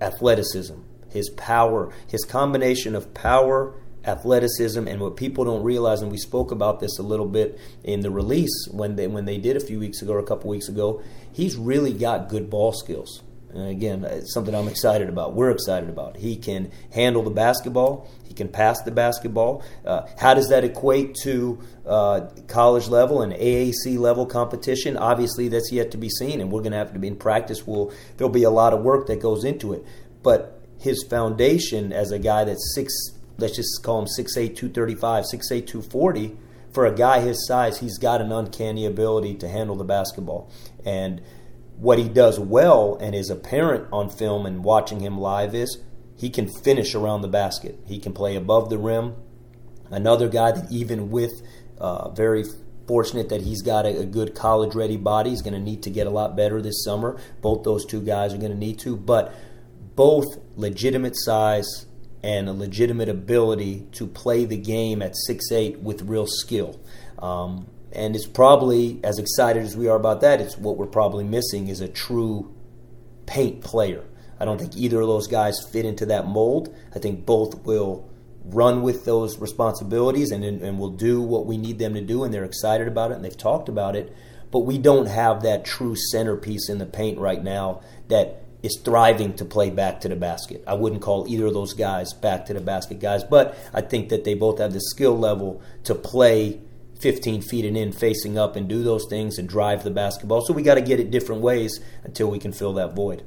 [0.00, 0.74] athleticism,
[1.10, 6.50] his power, his combination of power, athleticism, and what people don't realize, and we spoke
[6.50, 9.78] about this a little bit in the release when they when they did a few
[9.78, 11.02] weeks ago or a couple weeks ago.
[11.32, 13.22] He's really got good ball skills.
[13.50, 15.34] And again, it's something I'm excited about.
[15.34, 16.16] We're excited about.
[16.16, 18.08] He can handle the basketball.
[18.38, 19.62] Can pass the basketball.
[19.84, 24.96] Uh, how does that equate to uh, college level and AAC level competition?
[24.96, 27.66] Obviously, that's yet to be seen, and we're going to have to be in practice.
[27.66, 29.84] Will there'll be a lot of work that goes into it,
[30.22, 32.94] but his foundation as a guy that's six,
[33.36, 36.36] let's just call him 6'8", 235, 6'8", 240,
[36.72, 40.50] for a guy his size, he's got an uncanny ability to handle the basketball.
[40.84, 41.20] And
[41.76, 45.78] what he does well and is apparent on film and watching him live is
[46.18, 47.78] he can finish around the basket.
[47.86, 49.14] He can play above the rim.
[49.90, 51.32] Another guy that, even with
[51.78, 52.44] uh, very
[52.86, 55.90] fortunate that he's got a, a good college ready body, he's going to need to
[55.90, 57.18] get a lot better this summer.
[57.40, 59.32] Both those two guys are going to need to, but
[59.94, 60.26] both
[60.56, 61.86] legitimate size
[62.22, 66.80] and a legitimate ability to play the game at six eight with real skill.
[67.20, 70.40] Um, and it's probably as excited as we are about that.
[70.40, 72.54] It's what we're probably missing is a true
[73.26, 74.04] paint player.
[74.40, 76.74] I don't think either of those guys fit into that mold.
[76.94, 78.08] I think both will
[78.44, 82.32] run with those responsibilities and, and will do what we need them to do, and
[82.32, 84.14] they're excited about it and they've talked about it.
[84.50, 89.34] But we don't have that true centerpiece in the paint right now that is thriving
[89.34, 90.64] to play back to the basket.
[90.66, 94.08] I wouldn't call either of those guys back to the basket guys, but I think
[94.08, 96.60] that they both have the skill level to play
[97.00, 100.40] 15 feet and in facing up and do those things and drive the basketball.
[100.40, 103.22] So we got to get it different ways until we can fill that void.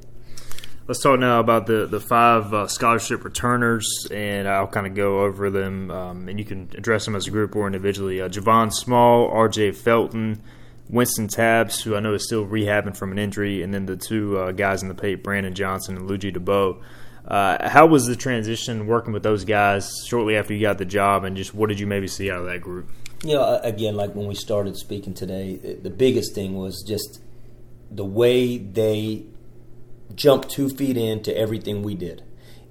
[0.91, 5.21] Let's talk now about the the five uh, scholarship returners, and I'll kind of go
[5.21, 8.19] over them, um, and you can address them as a group or individually.
[8.19, 9.71] Uh, Javon Small, R.J.
[9.71, 10.41] Felton,
[10.91, 14.37] Wynston Tabbs, who I know is still rehabbing from an injury, and then the two
[14.37, 16.81] uh, guys in the paint, Brandon Johnson and Ludgy Debaut.
[17.25, 21.23] Uh, how was the transition working with those guys shortly after you got the job,
[21.23, 22.89] and just what did you maybe see out of that group?
[23.23, 27.21] You know, again, like when we started speaking today, the biggest thing was just
[27.89, 29.27] the way they
[30.15, 32.23] jumped two feet into everything we did.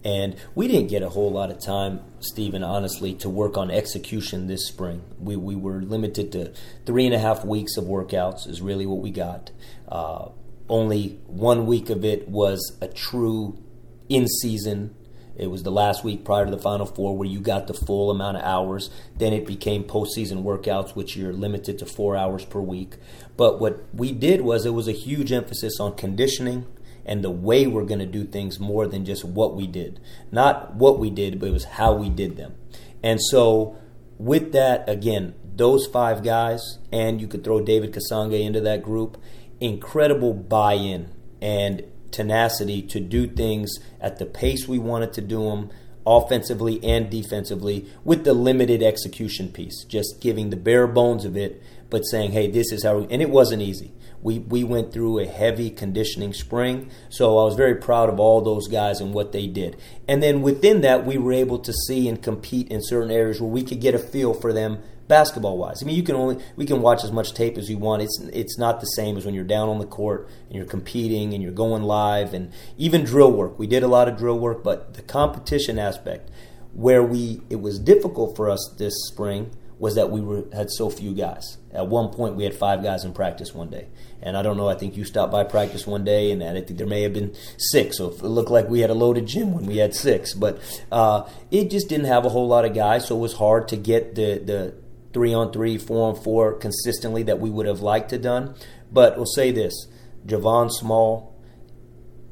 [0.02, 4.46] And we didn't get a whole lot of time, Stephen, honestly, to work on execution
[4.46, 5.02] this spring.
[5.18, 6.54] We, we were limited to
[6.86, 9.50] three and a half weeks of workouts, is really what we got.
[9.88, 10.30] Uh,
[10.68, 13.62] only one week of it was a true
[14.08, 14.94] in season
[15.40, 18.10] it was the last week prior to the Final Four where you got the full
[18.10, 18.90] amount of hours.
[19.16, 22.96] Then it became postseason workouts, which you're limited to four hours per week.
[23.38, 26.66] But what we did was it was a huge emphasis on conditioning
[27.10, 30.00] and the way we're going to do things more than just what we did.
[30.30, 32.54] Not what we did, but it was how we did them.
[33.02, 33.76] And so,
[34.16, 39.20] with that, again, those five guys, and you could throw David Kasange into that group,
[39.60, 41.10] incredible buy in.
[41.42, 45.70] And tenacity to do things at the pace we wanted to do them
[46.06, 51.62] offensively and defensively with the limited execution piece just giving the bare bones of it
[51.88, 53.92] but saying hey this is how and it wasn't easy
[54.22, 58.40] we we went through a heavy conditioning spring so I was very proud of all
[58.40, 62.08] those guys and what they did and then within that we were able to see
[62.08, 65.82] and compete in certain areas where we could get a feel for them basketball wise.
[65.82, 68.00] I mean, you can only we can watch as much tape as you want.
[68.00, 71.34] It's it's not the same as when you're down on the court and you're competing
[71.34, 73.58] and you're going live and even drill work.
[73.58, 76.30] We did a lot of drill work, but the competition aspect
[76.72, 79.50] where we it was difficult for us this spring
[79.80, 81.56] was that we were had so few guys.
[81.72, 83.88] At one point, we had five guys in practice one day,
[84.20, 84.68] and I don't know.
[84.68, 87.34] I think you stopped by practice one day, and I think there may have been
[87.56, 87.96] six.
[87.96, 90.60] So it looked like we had a loaded gym when we had six, but
[90.92, 93.76] uh, it just didn't have a whole lot of guys, so it was hard to
[93.76, 94.74] get the the
[95.14, 98.54] three on three, four on four consistently that we would have liked to done.
[98.92, 99.86] But we'll say this:
[100.26, 101.29] Javon Small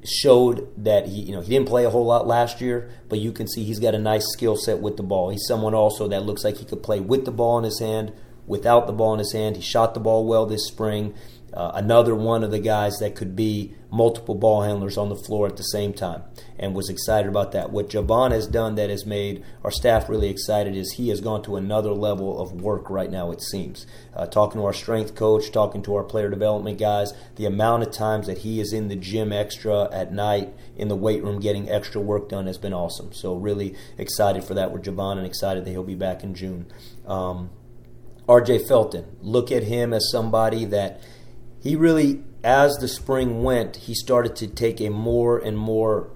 [0.08, 3.32] showed that he you know he didn't play a whole lot last year, but you
[3.32, 5.30] can see he's got a nice skill set with the ball.
[5.30, 8.12] He's someone also that looks like he could play with the ball in his hand,
[8.48, 9.56] without the ball in his hand.
[9.56, 11.14] He shot the ball well this spring
[11.52, 15.46] uh, another one of the guys that could be multiple ball handlers on the floor
[15.46, 16.22] at the same time
[16.58, 17.70] and was excited about that.
[17.70, 21.42] What Javon has done that has made our staff really excited is he has gone
[21.44, 23.86] to another level of work right now, it seems.
[24.14, 27.92] Uh, talking to our strength coach, talking to our player development guys, the amount of
[27.92, 31.70] times that he is in the gym extra at night in the weight room getting
[31.70, 33.12] extra work done has been awesome.
[33.14, 36.66] So, really excited for that with Javon and excited that he'll be back in June.
[37.06, 37.50] Um,
[38.28, 41.00] RJ Felton, look at him as somebody that
[41.62, 46.10] he really, as the spring went, he started to take a more and more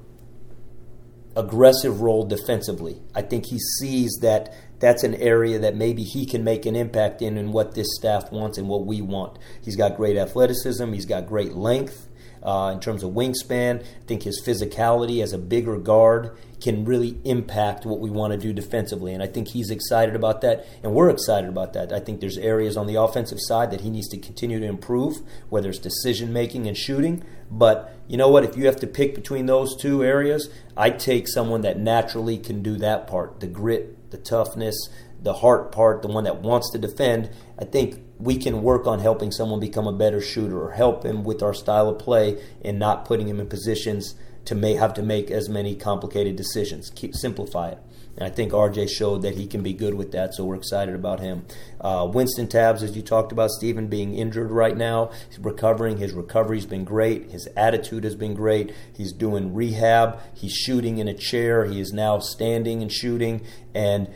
[1.34, 3.00] aggressive role defensively.
[3.14, 7.22] I think he sees that that's an area that maybe he can make an impact
[7.22, 9.38] in and what this staff wants and what we want.
[9.62, 12.08] He's got great athleticism, he's got great length
[12.42, 13.82] uh, in terms of wingspan.
[13.82, 18.38] I think his physicality as a bigger guard can really impact what we want to
[18.38, 19.12] do defensively.
[19.12, 21.92] And I think he's excited about that, and we're excited about that.
[21.92, 25.18] I think there's areas on the offensive side that he needs to continue to improve,
[25.48, 27.24] whether it's decision making and shooting.
[27.50, 28.44] But you know what?
[28.44, 32.62] If you have to pick between those two areas, I take someone that naturally can
[32.62, 34.88] do that part the grit, the toughness,
[35.20, 37.30] the heart part, the one that wants to defend.
[37.58, 41.24] I think we can work on helping someone become a better shooter or help him
[41.24, 44.14] with our style of play and not putting him in positions
[44.44, 46.90] to may have to make as many complicated decisions.
[46.90, 47.78] Keep simplify it.
[48.16, 50.94] And I think RJ showed that he can be good with that, so we're excited
[50.94, 51.46] about him.
[51.80, 55.96] Uh, Wynston Tabbs, as you talked about, Stephen being injured right now, he's recovering.
[55.96, 57.30] His recovery's been great.
[57.30, 58.72] His attitude has been great.
[58.92, 60.20] He's doing rehab.
[60.34, 61.64] He's shooting in a chair.
[61.64, 63.46] He is now standing and shooting.
[63.74, 64.08] And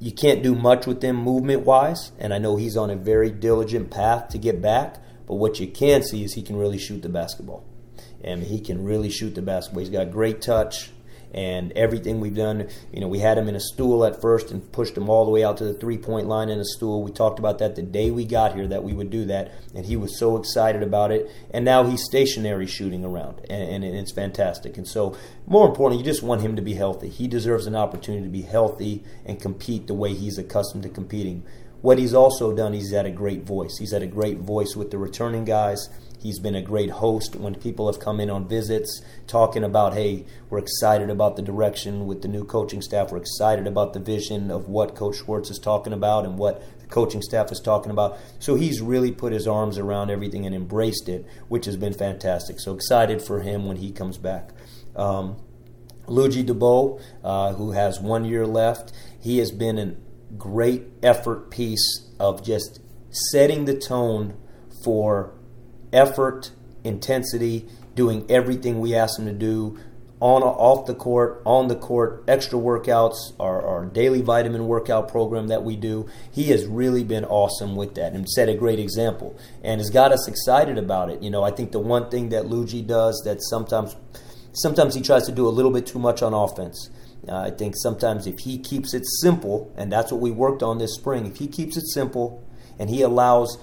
[0.00, 3.30] you can't do much with him movement wise, and I know he's on a very
[3.30, 4.96] diligent path to get back.
[5.26, 7.64] But what you can see is he can really shoot the basketball,
[8.24, 9.80] and he can really shoot the basketball.
[9.80, 10.90] He's got great touch
[11.32, 12.68] and everything we've done.
[12.92, 15.30] You know, we had him in a stool at first and pushed him all the
[15.30, 17.02] way out to the three point line in a stool.
[17.02, 19.86] We talked about that the day we got here that we would do that, and
[19.86, 21.30] he was so excited about it.
[21.52, 24.76] And now he's stationary shooting around, and, and it's fantastic.
[24.76, 25.16] And so,
[25.46, 27.08] more importantly, you just want him to be healthy.
[27.08, 31.44] He deserves an opportunity to be healthy and compete the way he's accustomed to competing.
[31.82, 33.78] What he's also done, he's had a great voice.
[33.78, 35.88] He's had a great voice with the returning guys
[36.20, 40.26] He's been a great host when people have come in on visits talking about, hey,
[40.50, 43.10] we're excited about the direction with the new coaching staff.
[43.10, 46.86] We're excited about the vision of what Coach Schwartz is talking about and what the
[46.86, 48.18] coaching staff is talking about.
[48.38, 52.60] So he's really put his arms around everything and embraced it, which has been fantastic.
[52.60, 54.50] So excited for him when he comes back.
[54.94, 55.36] Um,
[56.06, 59.94] Ludgy Debaut, uh, who has one year left, he has been a
[60.34, 64.36] great effort piece of just setting the tone
[64.84, 65.32] for
[65.92, 66.50] effort,
[66.84, 69.78] intensity, doing everything we ask him to do
[70.20, 75.48] on off the court, on the court, extra workouts, our, our daily vitamin workout program
[75.48, 76.06] that we do.
[76.30, 80.12] He has really been awesome with that and set a great example and has got
[80.12, 81.22] us excited about it.
[81.22, 83.96] You know, I think the one thing that Ludgy does that sometimes
[84.52, 86.90] sometimes he tries to do a little bit too much on offense.
[87.26, 90.78] Uh, I think sometimes if he keeps it simple, and that's what we worked on
[90.78, 92.46] this spring, if he keeps it simple
[92.78, 93.58] and he allows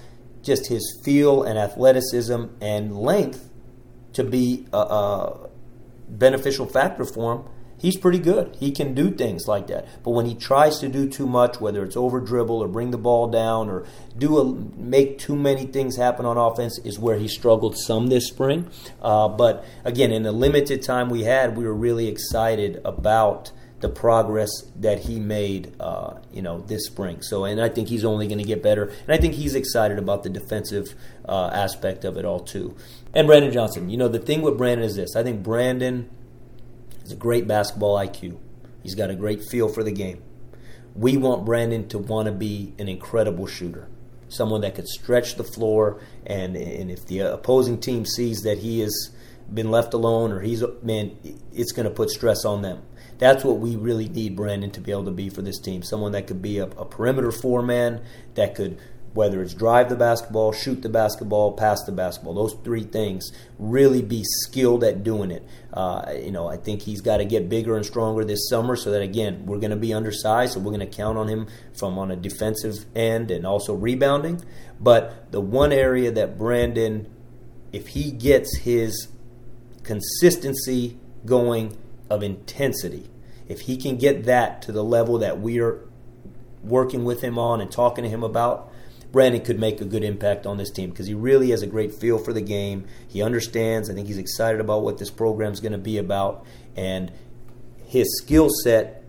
[0.48, 3.48] just his feel and athleticism and length
[4.14, 5.48] to be a, a
[6.08, 7.44] beneficial factor for him,
[7.78, 8.56] he's pretty good.
[8.58, 9.86] He can do things like that.
[10.02, 12.98] But when he tries to do too much, whether it's over dribble or bring the
[12.98, 13.86] ball down or
[14.16, 14.44] do a,
[14.76, 18.68] make too many things happen on offense, is where he struggled some this spring.
[19.00, 23.88] Uh, but again, in the limited time we had, we were really excited about the
[23.88, 27.22] progress that he made, uh, you know, this spring.
[27.22, 29.98] So, and I think he's only going to get better, and I think he's excited
[29.98, 30.94] about the defensive
[31.28, 32.76] uh, aspect of it all too.
[33.14, 36.10] And Brandon Johnson, you know, the thing with Brandon is this: I think Brandon
[37.02, 38.38] has a great basketball IQ.
[38.82, 40.22] He's got a great feel for the game.
[40.94, 43.88] We want Brandon to want to be an incredible shooter,
[44.28, 48.82] someone that could stretch the floor, and and if the opposing team sees that he
[48.82, 49.14] is
[49.52, 51.16] been left alone or he's man,
[51.52, 52.82] it's going to put stress on them.
[53.18, 55.82] That's what we really need Brandon to be able to be for this team.
[55.82, 58.02] Someone that could be a, a perimeter four man
[58.34, 58.78] that could
[59.14, 64.02] whether it's drive the basketball, shoot the basketball, pass the basketball, those three things, really
[64.02, 65.44] be skilled at doing it.
[65.72, 68.90] Uh, you know, I think he's got to get bigger and stronger this summer so
[68.92, 71.98] that, again, we're going to be undersized, so we're going to count on him from
[71.98, 74.44] on a defensive end and also rebounding.
[74.78, 77.10] But the one area that Brandon,
[77.72, 79.08] if he gets his
[79.82, 81.76] consistency going
[82.10, 83.08] of intensity,
[83.48, 85.80] if he can get that to the level that we are
[86.62, 88.70] working with him on and talking to him about,
[89.10, 91.94] Brandon could make a good impact on this team because he really has a great
[91.94, 92.86] feel for the game.
[93.08, 93.88] He understands.
[93.88, 96.44] I think he's excited about what this program is going to be about,
[96.76, 97.10] and
[97.86, 99.02] his skill set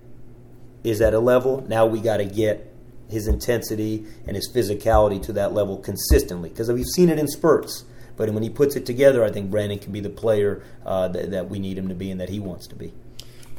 [0.84, 1.66] is at a level.
[1.68, 2.74] Now we got to get
[3.10, 7.84] his intensity and his physicality to that level consistently because we've seen it in spurts.
[8.20, 11.32] But when he puts it together, I think Brandon can be the player uh, that,
[11.32, 12.94] that we need him to be and that he wants to be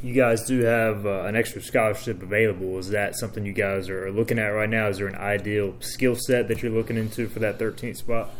[0.02, 2.78] you guys do have uh, an extra scholarship available.
[2.78, 4.88] Is that something you guys are looking at right now?
[4.88, 8.30] Is there an ideal skill set that you're looking into for that 13th spot?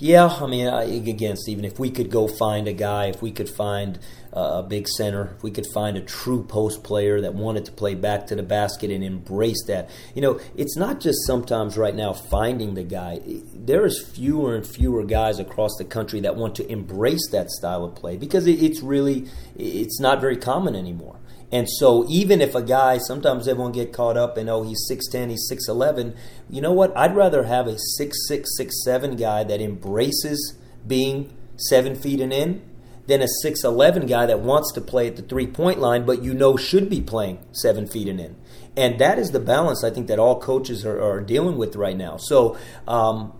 [0.00, 0.68] Yeah, I mean,
[1.08, 3.98] again, Stephen, if we could go find a guy, if we could find
[4.32, 7.72] uh, a big center, if we could find a true post player that wanted to
[7.72, 11.96] play back to the basket and embrace that, you know, it's not just sometimes right
[11.96, 13.18] now finding the guy.
[13.52, 17.84] There is fewer and fewer guys across the country that want to embrace that style
[17.84, 19.26] of play because it's really,
[19.56, 21.18] it's not very common anymore.
[21.50, 25.30] And so even if a guy, sometimes everyone get caught up and oh, he's 6'10",
[25.30, 26.14] he's 6'11",
[26.50, 26.94] you know what?
[26.96, 32.32] I'd rather have a six six six seven guy that embraces being seven feet and
[32.32, 32.62] in
[33.06, 36.34] than a 6'11 guy that wants to play at the three point line, but you
[36.34, 38.36] know should be playing seven feet and in.
[38.76, 41.96] And that is the balance I think that all coaches are, are dealing with right
[41.96, 42.18] now.
[42.18, 43.32] So, um,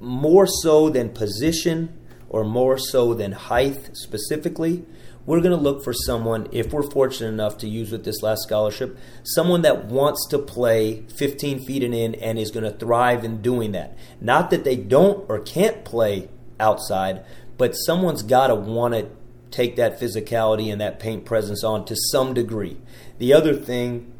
[0.00, 1.96] more so than position
[2.30, 4.86] or more so than height specifically,
[5.26, 8.42] we're going to look for someone, if we're fortunate enough to use with this last
[8.42, 13.24] scholarship, someone that wants to play 15 feet and in and is going to thrive
[13.24, 13.96] in doing that.
[14.20, 17.24] Not that they don't or can't play outside,
[17.58, 19.08] but someone's got to want to
[19.50, 22.78] take that physicality and that paint presence on to some degree.
[23.18, 24.12] The other thing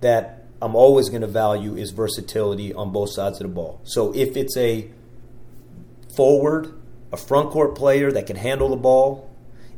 [0.00, 3.80] that I'm always going to value is versatility on both sides of the ball.
[3.84, 4.90] So if it's a
[6.14, 6.74] forward,
[7.12, 9.27] a front court player that can handle the ball,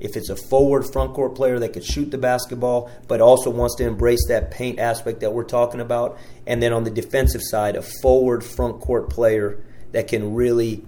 [0.01, 3.76] if it's a forward front court player that could shoot the basketball, but also wants
[3.76, 7.76] to embrace that paint aspect that we're talking about, and then on the defensive side,
[7.76, 10.84] a forward front court player that can really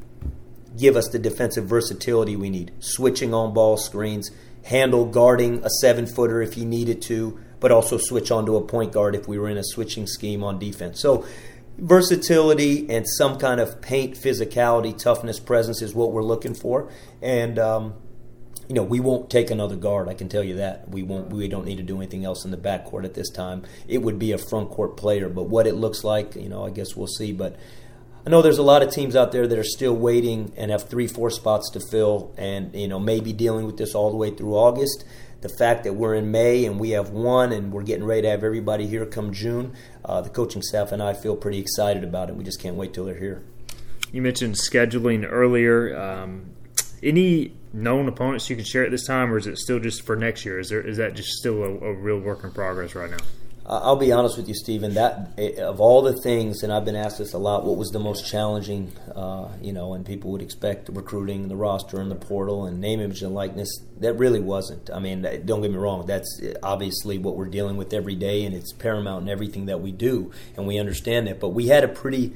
[0.78, 4.30] give us the defensive versatility we need, switching on ball screens,
[4.64, 8.92] handle guarding a seven footer if he needed to, but also switch onto a point
[8.92, 11.00] guard if we were in a switching scheme on defense.
[11.00, 11.26] So
[11.78, 16.90] versatility and some kind of paint physicality, toughness, presence is what we're looking for,
[17.20, 17.58] and.
[17.58, 17.94] Um,
[18.68, 20.08] you know, we won't take another guard.
[20.08, 21.30] I can tell you that we won't.
[21.30, 23.64] We don't need to do anything else in the backcourt at this time.
[23.88, 26.70] It would be a front court player, but what it looks like, you know, I
[26.70, 27.32] guess we'll see.
[27.32, 27.56] But
[28.24, 30.88] I know there's a lot of teams out there that are still waiting and have
[30.88, 34.30] three, four spots to fill, and you know, maybe dealing with this all the way
[34.30, 35.04] through August.
[35.40, 38.30] The fact that we're in May and we have one, and we're getting ready to
[38.30, 42.28] have everybody here come June, uh, the coaching staff and I feel pretty excited about
[42.28, 42.36] it.
[42.36, 43.42] We just can't wait till they're here.
[44.12, 45.98] You mentioned scheduling earlier.
[45.98, 46.52] Um,
[47.02, 50.16] any known opponents you can share at this time, or is it still just for
[50.16, 50.58] next year?
[50.58, 53.18] Is there is that just still a, a real work in progress right now?
[53.64, 54.94] I'll be honest with you, Stephen.
[54.94, 57.64] That eh, of all the things, and I've been asked this a lot.
[57.64, 58.92] What was the most challenging?
[59.14, 63.00] Uh, you know, and people would expect recruiting, the roster, and the portal, and name,
[63.00, 63.70] image, and likeness.
[64.00, 64.90] That really wasn't.
[64.90, 66.06] I mean, don't get me wrong.
[66.06, 69.80] That's eh, obviously what we're dealing with every day, and it's paramount in everything that
[69.80, 71.38] we do, and we understand that.
[71.38, 72.32] But we had a pretty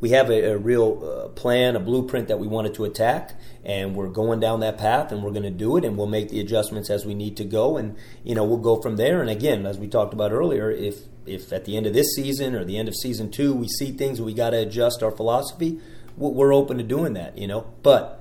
[0.00, 3.34] we have a, a real uh, plan, a blueprint that we wanted to attack,
[3.64, 6.30] and we're going down that path, and we're going to do it, and we'll make
[6.30, 9.20] the adjustments as we need to go, and you know we'll go from there.
[9.20, 12.54] And again, as we talked about earlier, if if at the end of this season
[12.54, 15.78] or the end of season two we see things we got to adjust our philosophy,
[16.16, 17.72] we're open to doing that, you know.
[17.82, 18.20] But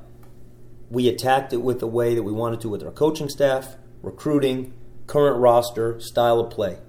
[0.90, 4.74] we attacked it with the way that we wanted to with our coaching staff, recruiting,
[5.08, 6.80] current roster, style of play,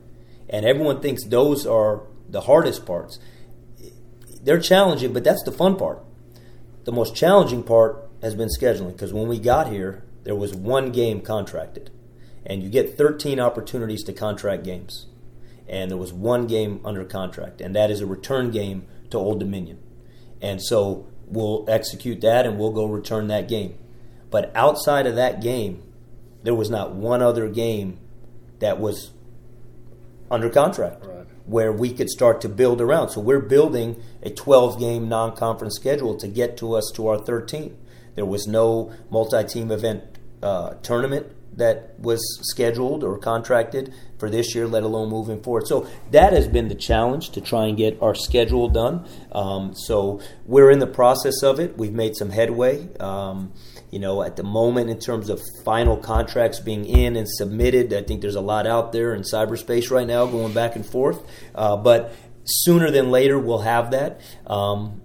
[0.49, 3.19] and everyone thinks those are the hardest parts
[4.43, 6.03] they're challenging, but that's the fun part.
[6.85, 10.93] The most challenging part has been scheduling because when we got here, there was one
[10.93, 11.91] game contracted,
[12.45, 15.07] and you get 13 opportunities to contract games,
[15.69, 19.41] and there was one game under contract, and that is a return game to Old
[19.41, 19.79] Dominion,
[20.41, 23.79] and so we'll execute that and we'll go return that game.
[24.31, 25.83] But outside of that game,
[26.43, 27.99] there was not one other game
[28.59, 29.11] that was
[30.31, 31.05] under contract.
[31.07, 31.21] Right
[31.51, 33.11] where we could start to build around.
[33.11, 37.19] So we're building a 12 game non conference schedule to get to us to our
[37.19, 37.77] 13.
[38.15, 40.05] There was no multi team event
[40.43, 41.27] uh, tournament
[41.57, 45.67] that was scheduled or contracted for this year, let alone moving forward.
[45.67, 49.07] So that has been the challenge to try and get our schedule done.
[49.33, 51.77] Um, so we're in the process of it.
[51.77, 52.89] We've made some headway.
[52.99, 53.53] Um,
[53.91, 58.03] you know, at the moment, in terms of final contracts being in and submitted, I
[58.03, 61.21] think there's a lot out there in cyberspace right now going back and forth.
[61.55, 62.15] Uh, but
[62.45, 64.21] sooner than later, we'll have that.
[64.47, 65.03] Um,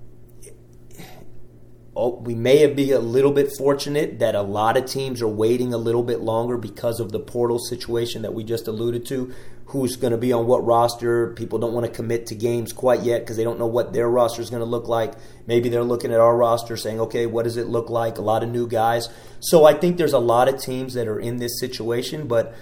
[1.95, 5.73] oh, we may be a little bit fortunate that a lot of teams are waiting
[5.73, 9.33] a little bit longer because of the portal situation that we just alluded to.
[9.65, 11.33] Who's going to be on what roster?
[11.33, 14.07] People don't want to commit to games quite yet because they don't know what their
[14.07, 15.13] roster is going to look like.
[15.47, 18.17] Maybe they're looking at our roster saying, okay, what does it look like?
[18.17, 19.09] A lot of new guys.
[19.39, 22.53] So I think there's a lot of teams that are in this situation, but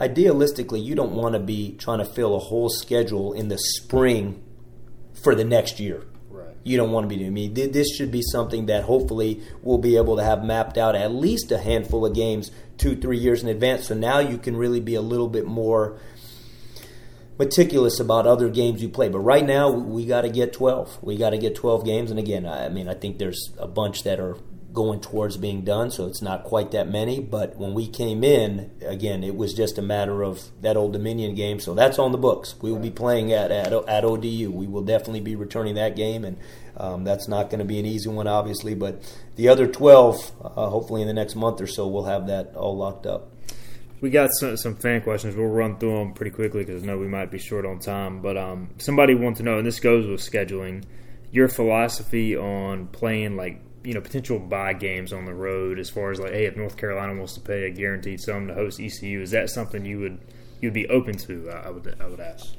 [0.00, 4.42] idealistically, you don't want to be trying to fill a whole schedule in the spring
[5.14, 6.04] for the next year
[6.66, 7.28] you don't want to be doing.
[7.28, 10.96] I mean, this should be something that hopefully we'll be able to have mapped out
[10.96, 13.86] at least a handful of games two, three years in advance.
[13.86, 16.00] So now you can really be a little bit more
[17.38, 19.08] meticulous about other games you play.
[19.08, 21.02] But right now, we got to get 12.
[21.02, 22.10] We got to get 12 games.
[22.10, 24.36] And again, I mean, I think there's a bunch that are
[24.76, 27.18] going towards being done, so it's not quite that many.
[27.18, 31.34] But when we came in, again, it was just a matter of that Old Dominion
[31.34, 31.58] game.
[31.58, 32.54] So that's on the books.
[32.60, 34.50] We will be playing at, at, at ODU.
[34.52, 36.36] We will definitely be returning that game, and
[36.76, 38.74] um, that's not going to be an easy one, obviously.
[38.74, 39.02] But
[39.36, 42.76] the other 12, uh, hopefully in the next month or so, we'll have that all
[42.76, 43.32] locked up.
[44.00, 45.34] We got some, some fan questions.
[45.34, 48.20] We'll run through them pretty quickly because I know we might be short on time.
[48.20, 50.84] But um, somebody wants to know, and this goes with scheduling,
[51.30, 56.10] your philosophy on playing like you know potential buy games on the road as far
[56.10, 59.20] as like hey if North Carolina wants to pay a guaranteed sum to host ECU
[59.20, 60.18] is that something you would
[60.60, 62.54] you'd be open to I would I would ask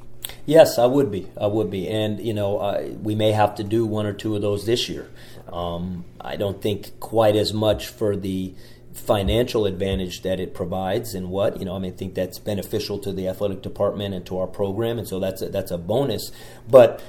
[0.45, 1.29] Yes, I would be.
[1.39, 4.41] I would be, and you know, we may have to do one or two of
[4.41, 5.09] those this year.
[5.51, 8.53] Um, I don't think quite as much for the
[8.97, 11.75] financial advantage that it provides, and what you know.
[11.75, 15.07] I mean, I think that's beneficial to the athletic department and to our program, and
[15.07, 16.31] so that's a, that's a bonus.
[16.69, 17.01] But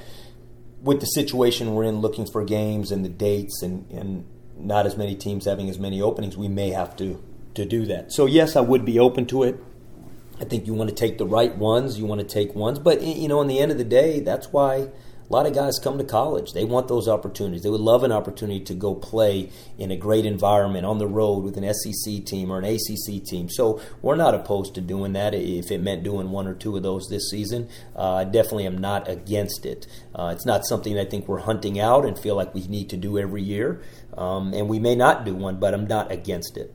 [0.81, 4.25] with the situation we're in, looking for games and the dates, and, and
[4.55, 7.21] not as many teams having as many openings, we may have to
[7.55, 8.13] to do that.
[8.13, 9.61] So yes, I would be open to it.
[10.39, 11.99] I think you want to take the right ones.
[11.99, 14.53] You want to take ones, but you know, in the end of the day, that's
[14.53, 14.89] why
[15.29, 16.53] a lot of guys come to college.
[16.53, 17.61] They want those opportunities.
[17.61, 21.43] They would love an opportunity to go play in a great environment on the road
[21.43, 23.47] with an SEC team or an ACC team.
[23.49, 26.81] So we're not opposed to doing that if it meant doing one or two of
[26.81, 27.69] those this season.
[27.95, 29.85] Uh, I definitely am not against it.
[30.15, 32.97] Uh, it's not something I think we're hunting out and feel like we need to
[32.97, 33.83] do every year.
[34.17, 36.73] Um, and we may not do one, but I'm not against it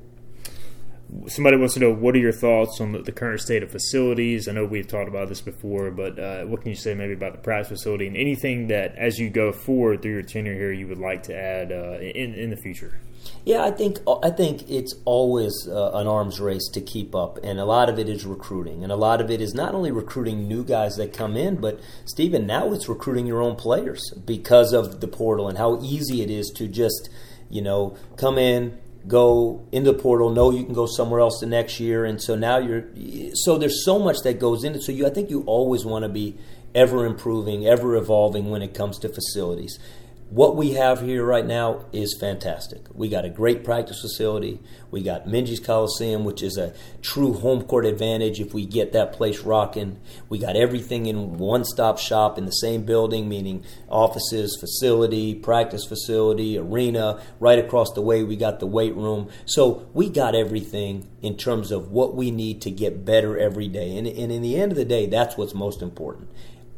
[1.28, 4.48] somebody wants to know what are your thoughts on the, current state of facilities.
[4.48, 7.32] I know we've talked about this before, but uh, what can you say maybe about
[7.32, 10.88] the practice facility and anything that, as you go forward through your tenure here, you
[10.88, 12.98] would like to add uh, in in the future?
[13.44, 17.60] Yeah, I think I think it's always uh, an arms race to keep up, and
[17.60, 20.48] a lot of it is recruiting, and a lot of it is not only recruiting
[20.48, 25.00] new guys that come in, but Stephen, now it's recruiting your own players because of
[25.00, 27.08] the portal and how easy it is to just
[27.50, 31.46] you know come in go into the portal, know you can go somewhere else the
[31.46, 32.84] next year, and so now you're
[33.34, 34.80] so there's so much that goes into.
[34.80, 36.36] So you, I think you always want to be
[36.74, 39.78] ever improving, ever evolving when it comes to facilities
[40.34, 42.80] what we have here right now is fantastic.
[42.92, 44.58] We got a great practice facility.
[44.90, 49.12] We got Minges Coliseum, which is a true home court advantage if we get that
[49.12, 50.00] place rocking.
[50.28, 55.84] We got everything in one stop shop in the same building, meaning offices, facility, practice
[55.84, 57.22] facility, arena.
[57.38, 59.30] Right across the way, we got the weight room.
[59.46, 63.96] So we got everything in terms of what we need to get better every day.
[63.96, 66.28] And, and in the end of the day, that's what's most important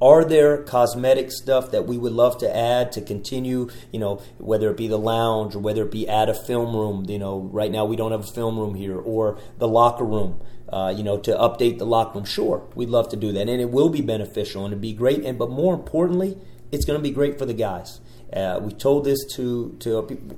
[0.01, 4.71] are there cosmetic stuff that we would love to add to continue you know whether
[4.71, 7.71] it be the lounge or whether it be add a film room you know right
[7.71, 11.17] now we don't have a film room here or the locker room uh, you know
[11.17, 12.25] to update the locker room?
[12.25, 15.25] Sure we'd love to do that and it will be beneficial and it'd be great
[15.25, 16.37] and but more importantly
[16.73, 18.01] it's going to be great for the guys.
[18.33, 20.29] Uh, we told this to to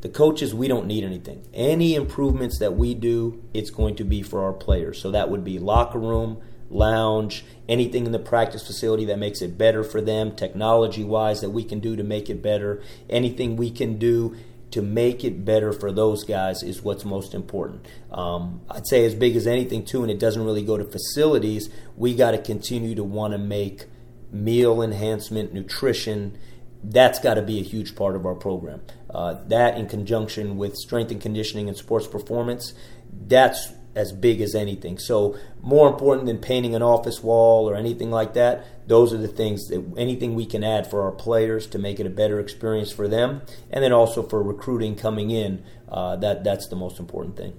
[0.00, 1.46] the coaches we don't need anything.
[1.52, 5.00] Any improvements that we do it's going to be for our players.
[5.00, 9.56] So that would be locker room lounge, anything in the practice facility that makes it
[9.56, 13.70] better for them, technology wise, that we can do to make it better, anything we
[13.70, 14.36] can do
[14.74, 17.86] to make it better for those guys is what's most important.
[18.10, 21.70] Um, I'd say as big as anything too, and it doesn't really go to facilities.
[21.96, 23.84] We got to continue to want to make
[24.32, 26.36] meal enhancement, nutrition.
[26.82, 28.82] That's got to be a huge part of our program.
[29.08, 32.74] Uh, that, in conjunction with strength and conditioning and sports performance,
[33.12, 34.98] that's as big as anything.
[34.98, 39.28] So more important than painting an office wall or anything like that, those are the
[39.28, 42.92] things that anything we can add for our players to make it a better experience
[42.92, 45.62] for them, and then also for recruiting coming in.
[45.88, 47.52] Uh, that that's the most important thing.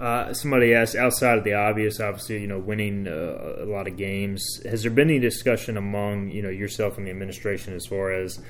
[0.00, 3.98] Uh, somebody asked, outside of the obvious, obviously, you know, winning uh, a lot of
[3.98, 8.10] games, has there been any discussion among, you know, yourself and the administration as far
[8.10, 8.40] as,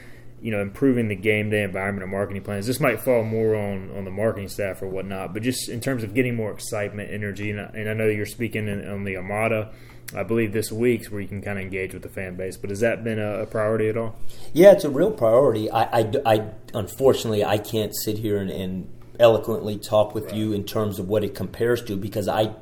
[0.42, 2.66] you know, improving the game day environment and marketing plans?
[2.66, 6.02] This might fall more on, on the marketing staff or whatnot, but just in terms
[6.02, 9.16] of getting more excitement, energy, and I, and I know you're speaking in, on the
[9.16, 9.72] Armada,
[10.14, 12.56] I believe this week's where you can kind of engage with the fan base.
[12.56, 14.16] But has that been a, a priority at all?
[14.52, 15.70] Yeah, it's a real priority.
[15.70, 18.88] I, I, I unfortunately I can't sit here and, and
[19.18, 20.34] eloquently talk with right.
[20.34, 22.54] you in terms of what it compares to because I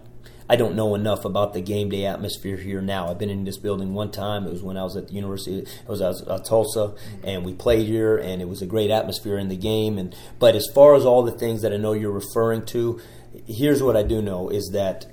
[0.48, 3.08] I don't know enough about the game day atmosphere here now.
[3.08, 4.46] I've been in this building one time.
[4.46, 5.58] It was when I was at the University.
[5.58, 9.48] It was at Tulsa, and we played here, and it was a great atmosphere in
[9.48, 9.98] the game.
[9.98, 13.00] And but as far as all the things that I know you're referring to,
[13.46, 15.06] here's what I do know is that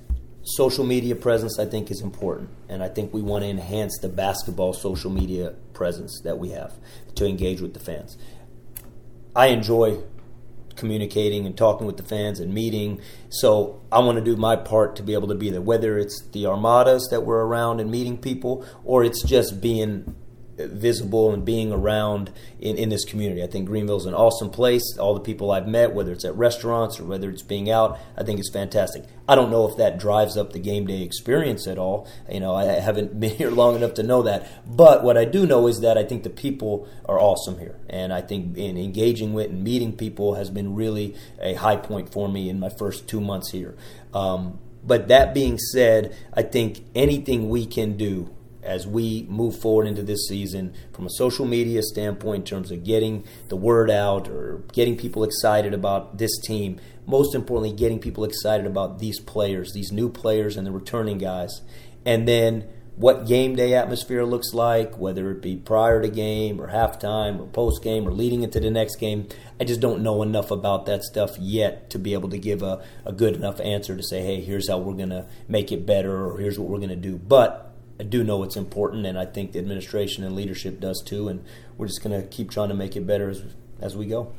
[0.46, 4.10] social media presence I think is important, and I think we want to enhance the
[4.10, 6.74] basketball social media presence that we have
[7.16, 8.18] to engage with the fans.
[9.36, 10.02] I enjoy
[10.76, 13.02] communicating and talking with the fans and meeting.
[13.30, 16.28] So I want to do my part to be able to be there, whether it's
[16.32, 20.16] the armadas that were around and meeting people, or it's just being
[20.58, 23.44] visible and being around in, in this community.
[23.44, 24.98] I think Greenville's an awesome place.
[24.98, 28.24] All the people I've met, whether it's at restaurants or whether it's being out, I
[28.24, 29.04] think it's fantastic.
[29.28, 32.08] I don't know if that drives up the game day experience at all.
[32.32, 34.48] You know, I haven't been here long enough to know that.
[34.66, 37.78] But what I do know is that I think the people are awesome here.
[37.90, 42.12] And I think in engaging with and meeting people has been really a high point
[42.12, 43.76] for me in my first two months here.
[44.14, 48.35] Um, but that being said, I think anything we can do
[48.66, 52.84] as we move forward into this season from a social media standpoint in terms of
[52.84, 56.80] getting the word out or getting people excited about this team.
[57.06, 61.62] Most importantly, getting people excited about these players, these new players and the returning guys.
[62.06, 66.70] And then what game day atmosphere looks like, whether it be prior to game or
[66.70, 69.28] halftime or post game or leading into the next game.
[69.60, 72.84] I just don't know enough about that stuff yet to be able to give a,
[73.06, 76.26] a good enough answer to say, hey, here's how we're going to make it better
[76.26, 77.18] or here's what we're going to do.
[77.18, 77.65] But
[78.00, 81.28] I do know it's important, and I think the administration and leadership does too.
[81.28, 81.44] And
[81.78, 83.44] we're just going to keep trying to make it better as
[83.80, 84.34] as we go.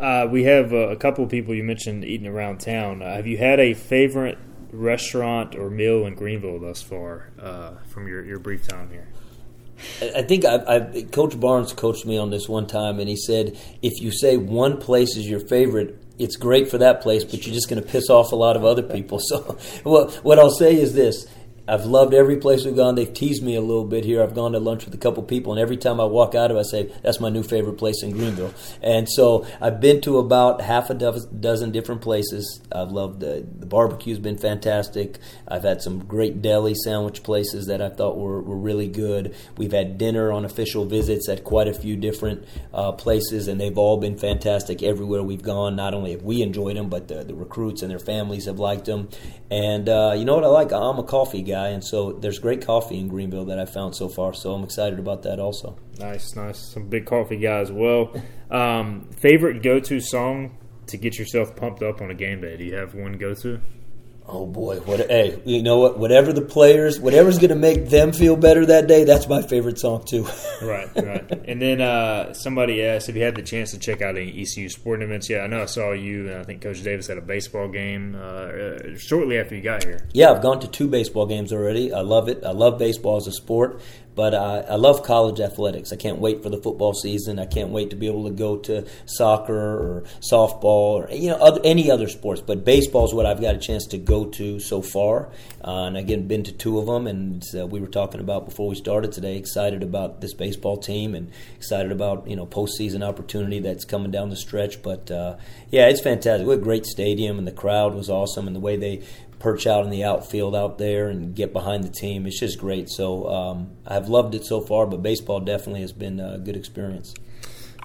[0.00, 3.02] Uh, we have uh, a couple of people you mentioned eating around town.
[3.02, 4.38] Uh, have you had a favorite
[4.72, 9.06] restaurant or meal in Greenville thus far uh, from your, your brief time here?
[10.00, 13.58] I think I, I, Coach Barnes coached me on this one time, and he said,
[13.82, 17.54] if you say one place is your favorite, it's great for that place, but you're
[17.54, 19.20] just going to piss off a lot of other people.
[19.32, 21.26] So, well, what I'll say is this:
[21.68, 22.96] I've loved every place we've gone.
[22.96, 24.22] They've teased me a little bit here.
[24.22, 26.56] I've gone to lunch with a couple people, and every time I walk out of
[26.56, 28.52] it, I say, that's my new favorite place in Greenville.
[28.82, 32.60] And so I've been to about half a dozen different places.
[32.72, 35.18] I've loved the, the barbecue's been fantastic.
[35.46, 39.36] I've had some great deli sandwich places that I thought were, were really good.
[39.56, 42.44] We've had dinner on official visits at quite a few different
[42.74, 45.76] uh, places, and they've all been fantastic everywhere we've gone.
[45.76, 48.86] Not only have we enjoyed them, but the, the recruits and their families have liked
[48.86, 49.08] them.
[49.50, 50.72] And uh, you know what I like?
[50.72, 54.08] I'm a coffee guy, and so there's great coffee in Greenville that I found so
[54.08, 54.34] far.
[54.34, 55.76] So I'm excited about that also.
[55.98, 56.58] Nice, nice.
[56.58, 58.14] Some big coffee guy as well.
[58.50, 62.56] Um, favorite go-to song to get yourself pumped up on a game day?
[62.56, 63.60] Do you have one go-to?
[64.34, 64.98] Oh boy, what?
[65.10, 65.98] Hey, you know what?
[65.98, 69.78] Whatever the players, whatever's going to make them feel better that day, that's my favorite
[69.78, 70.26] song too.
[70.62, 71.30] right, right.
[71.46, 74.70] And then uh, somebody asked if you had the chance to check out any ECU
[74.70, 75.28] sporting events.
[75.28, 78.16] Yeah, I know I saw you, and I think Coach Davis had a baseball game
[78.18, 80.08] uh, shortly after you got here.
[80.14, 81.92] Yeah, I've gone to two baseball games already.
[81.92, 82.42] I love it.
[82.42, 83.82] I love baseball as a sport.
[84.14, 85.92] But uh, I love college athletics.
[85.92, 87.38] I can't wait for the football season.
[87.38, 91.36] I can't wait to be able to go to soccer or softball or you know
[91.36, 92.40] other, any other sports.
[92.40, 95.30] But baseball is what I've got a chance to go to so far,
[95.64, 97.06] uh, and again been to two of them.
[97.06, 99.36] And uh, we were talking about before we started today.
[99.36, 104.28] Excited about this baseball team and excited about you know postseason opportunity that's coming down
[104.28, 104.82] the stretch.
[104.82, 105.36] But uh,
[105.70, 106.46] yeah, it's fantastic.
[106.46, 109.02] What a great stadium, and the crowd was awesome, and the way they
[109.42, 112.26] perch out in the outfield out there and get behind the team.
[112.26, 112.88] It's just great.
[112.88, 117.12] So um, I've loved it so far, but baseball definitely has been a good experience.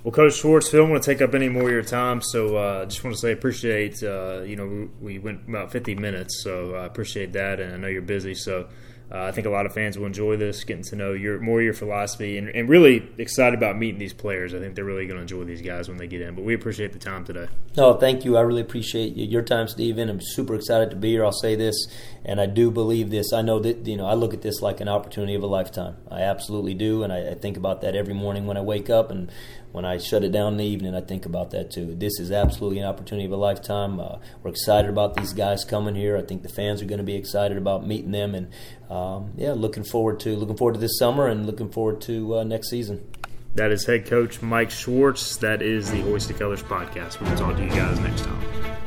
[0.04, 2.56] Well, Coach Schwartz, I don't want to take up any more of your time, so
[2.56, 4.02] I uh, just want to say appreciate.
[4.04, 7.88] Uh, you know, we went about 50 minutes, so I appreciate that, and I know
[7.88, 8.68] you're busy, so
[9.10, 11.62] uh, I think a lot of fans will enjoy this, getting to know your more
[11.62, 14.54] your philosophy, and, and really excited about meeting these players.
[14.54, 16.36] I think they're really going to enjoy these guys when they get in.
[16.36, 17.48] But we appreciate the time today.
[17.78, 18.36] No, thank you.
[18.36, 20.10] I really appreciate your time, Stephen.
[20.10, 21.24] I'm super excited to be here.
[21.24, 21.88] I'll say this,
[22.26, 23.32] and I do believe this.
[23.32, 25.96] I know that you know I look at this like an opportunity of a lifetime.
[26.12, 29.10] I absolutely do, and I, I think about that every morning when I wake up
[29.10, 29.32] and
[29.78, 31.94] when I shut it down in the evening, I think about that too.
[31.94, 34.00] This is absolutely an opportunity of a lifetime.
[34.00, 36.18] Uh, we're excited about these guys coming here.
[36.18, 38.52] I think the fans are going to be excited about meeting them, and
[38.90, 42.44] um, yeah, looking forward to looking forward to this summer and looking forward to uh,
[42.44, 43.08] next season.
[43.54, 45.38] That is head coach Mike Schwartz.
[45.38, 47.22] That is the Hoist the Colors podcast.
[47.22, 48.87] We'll talk to you guys next time.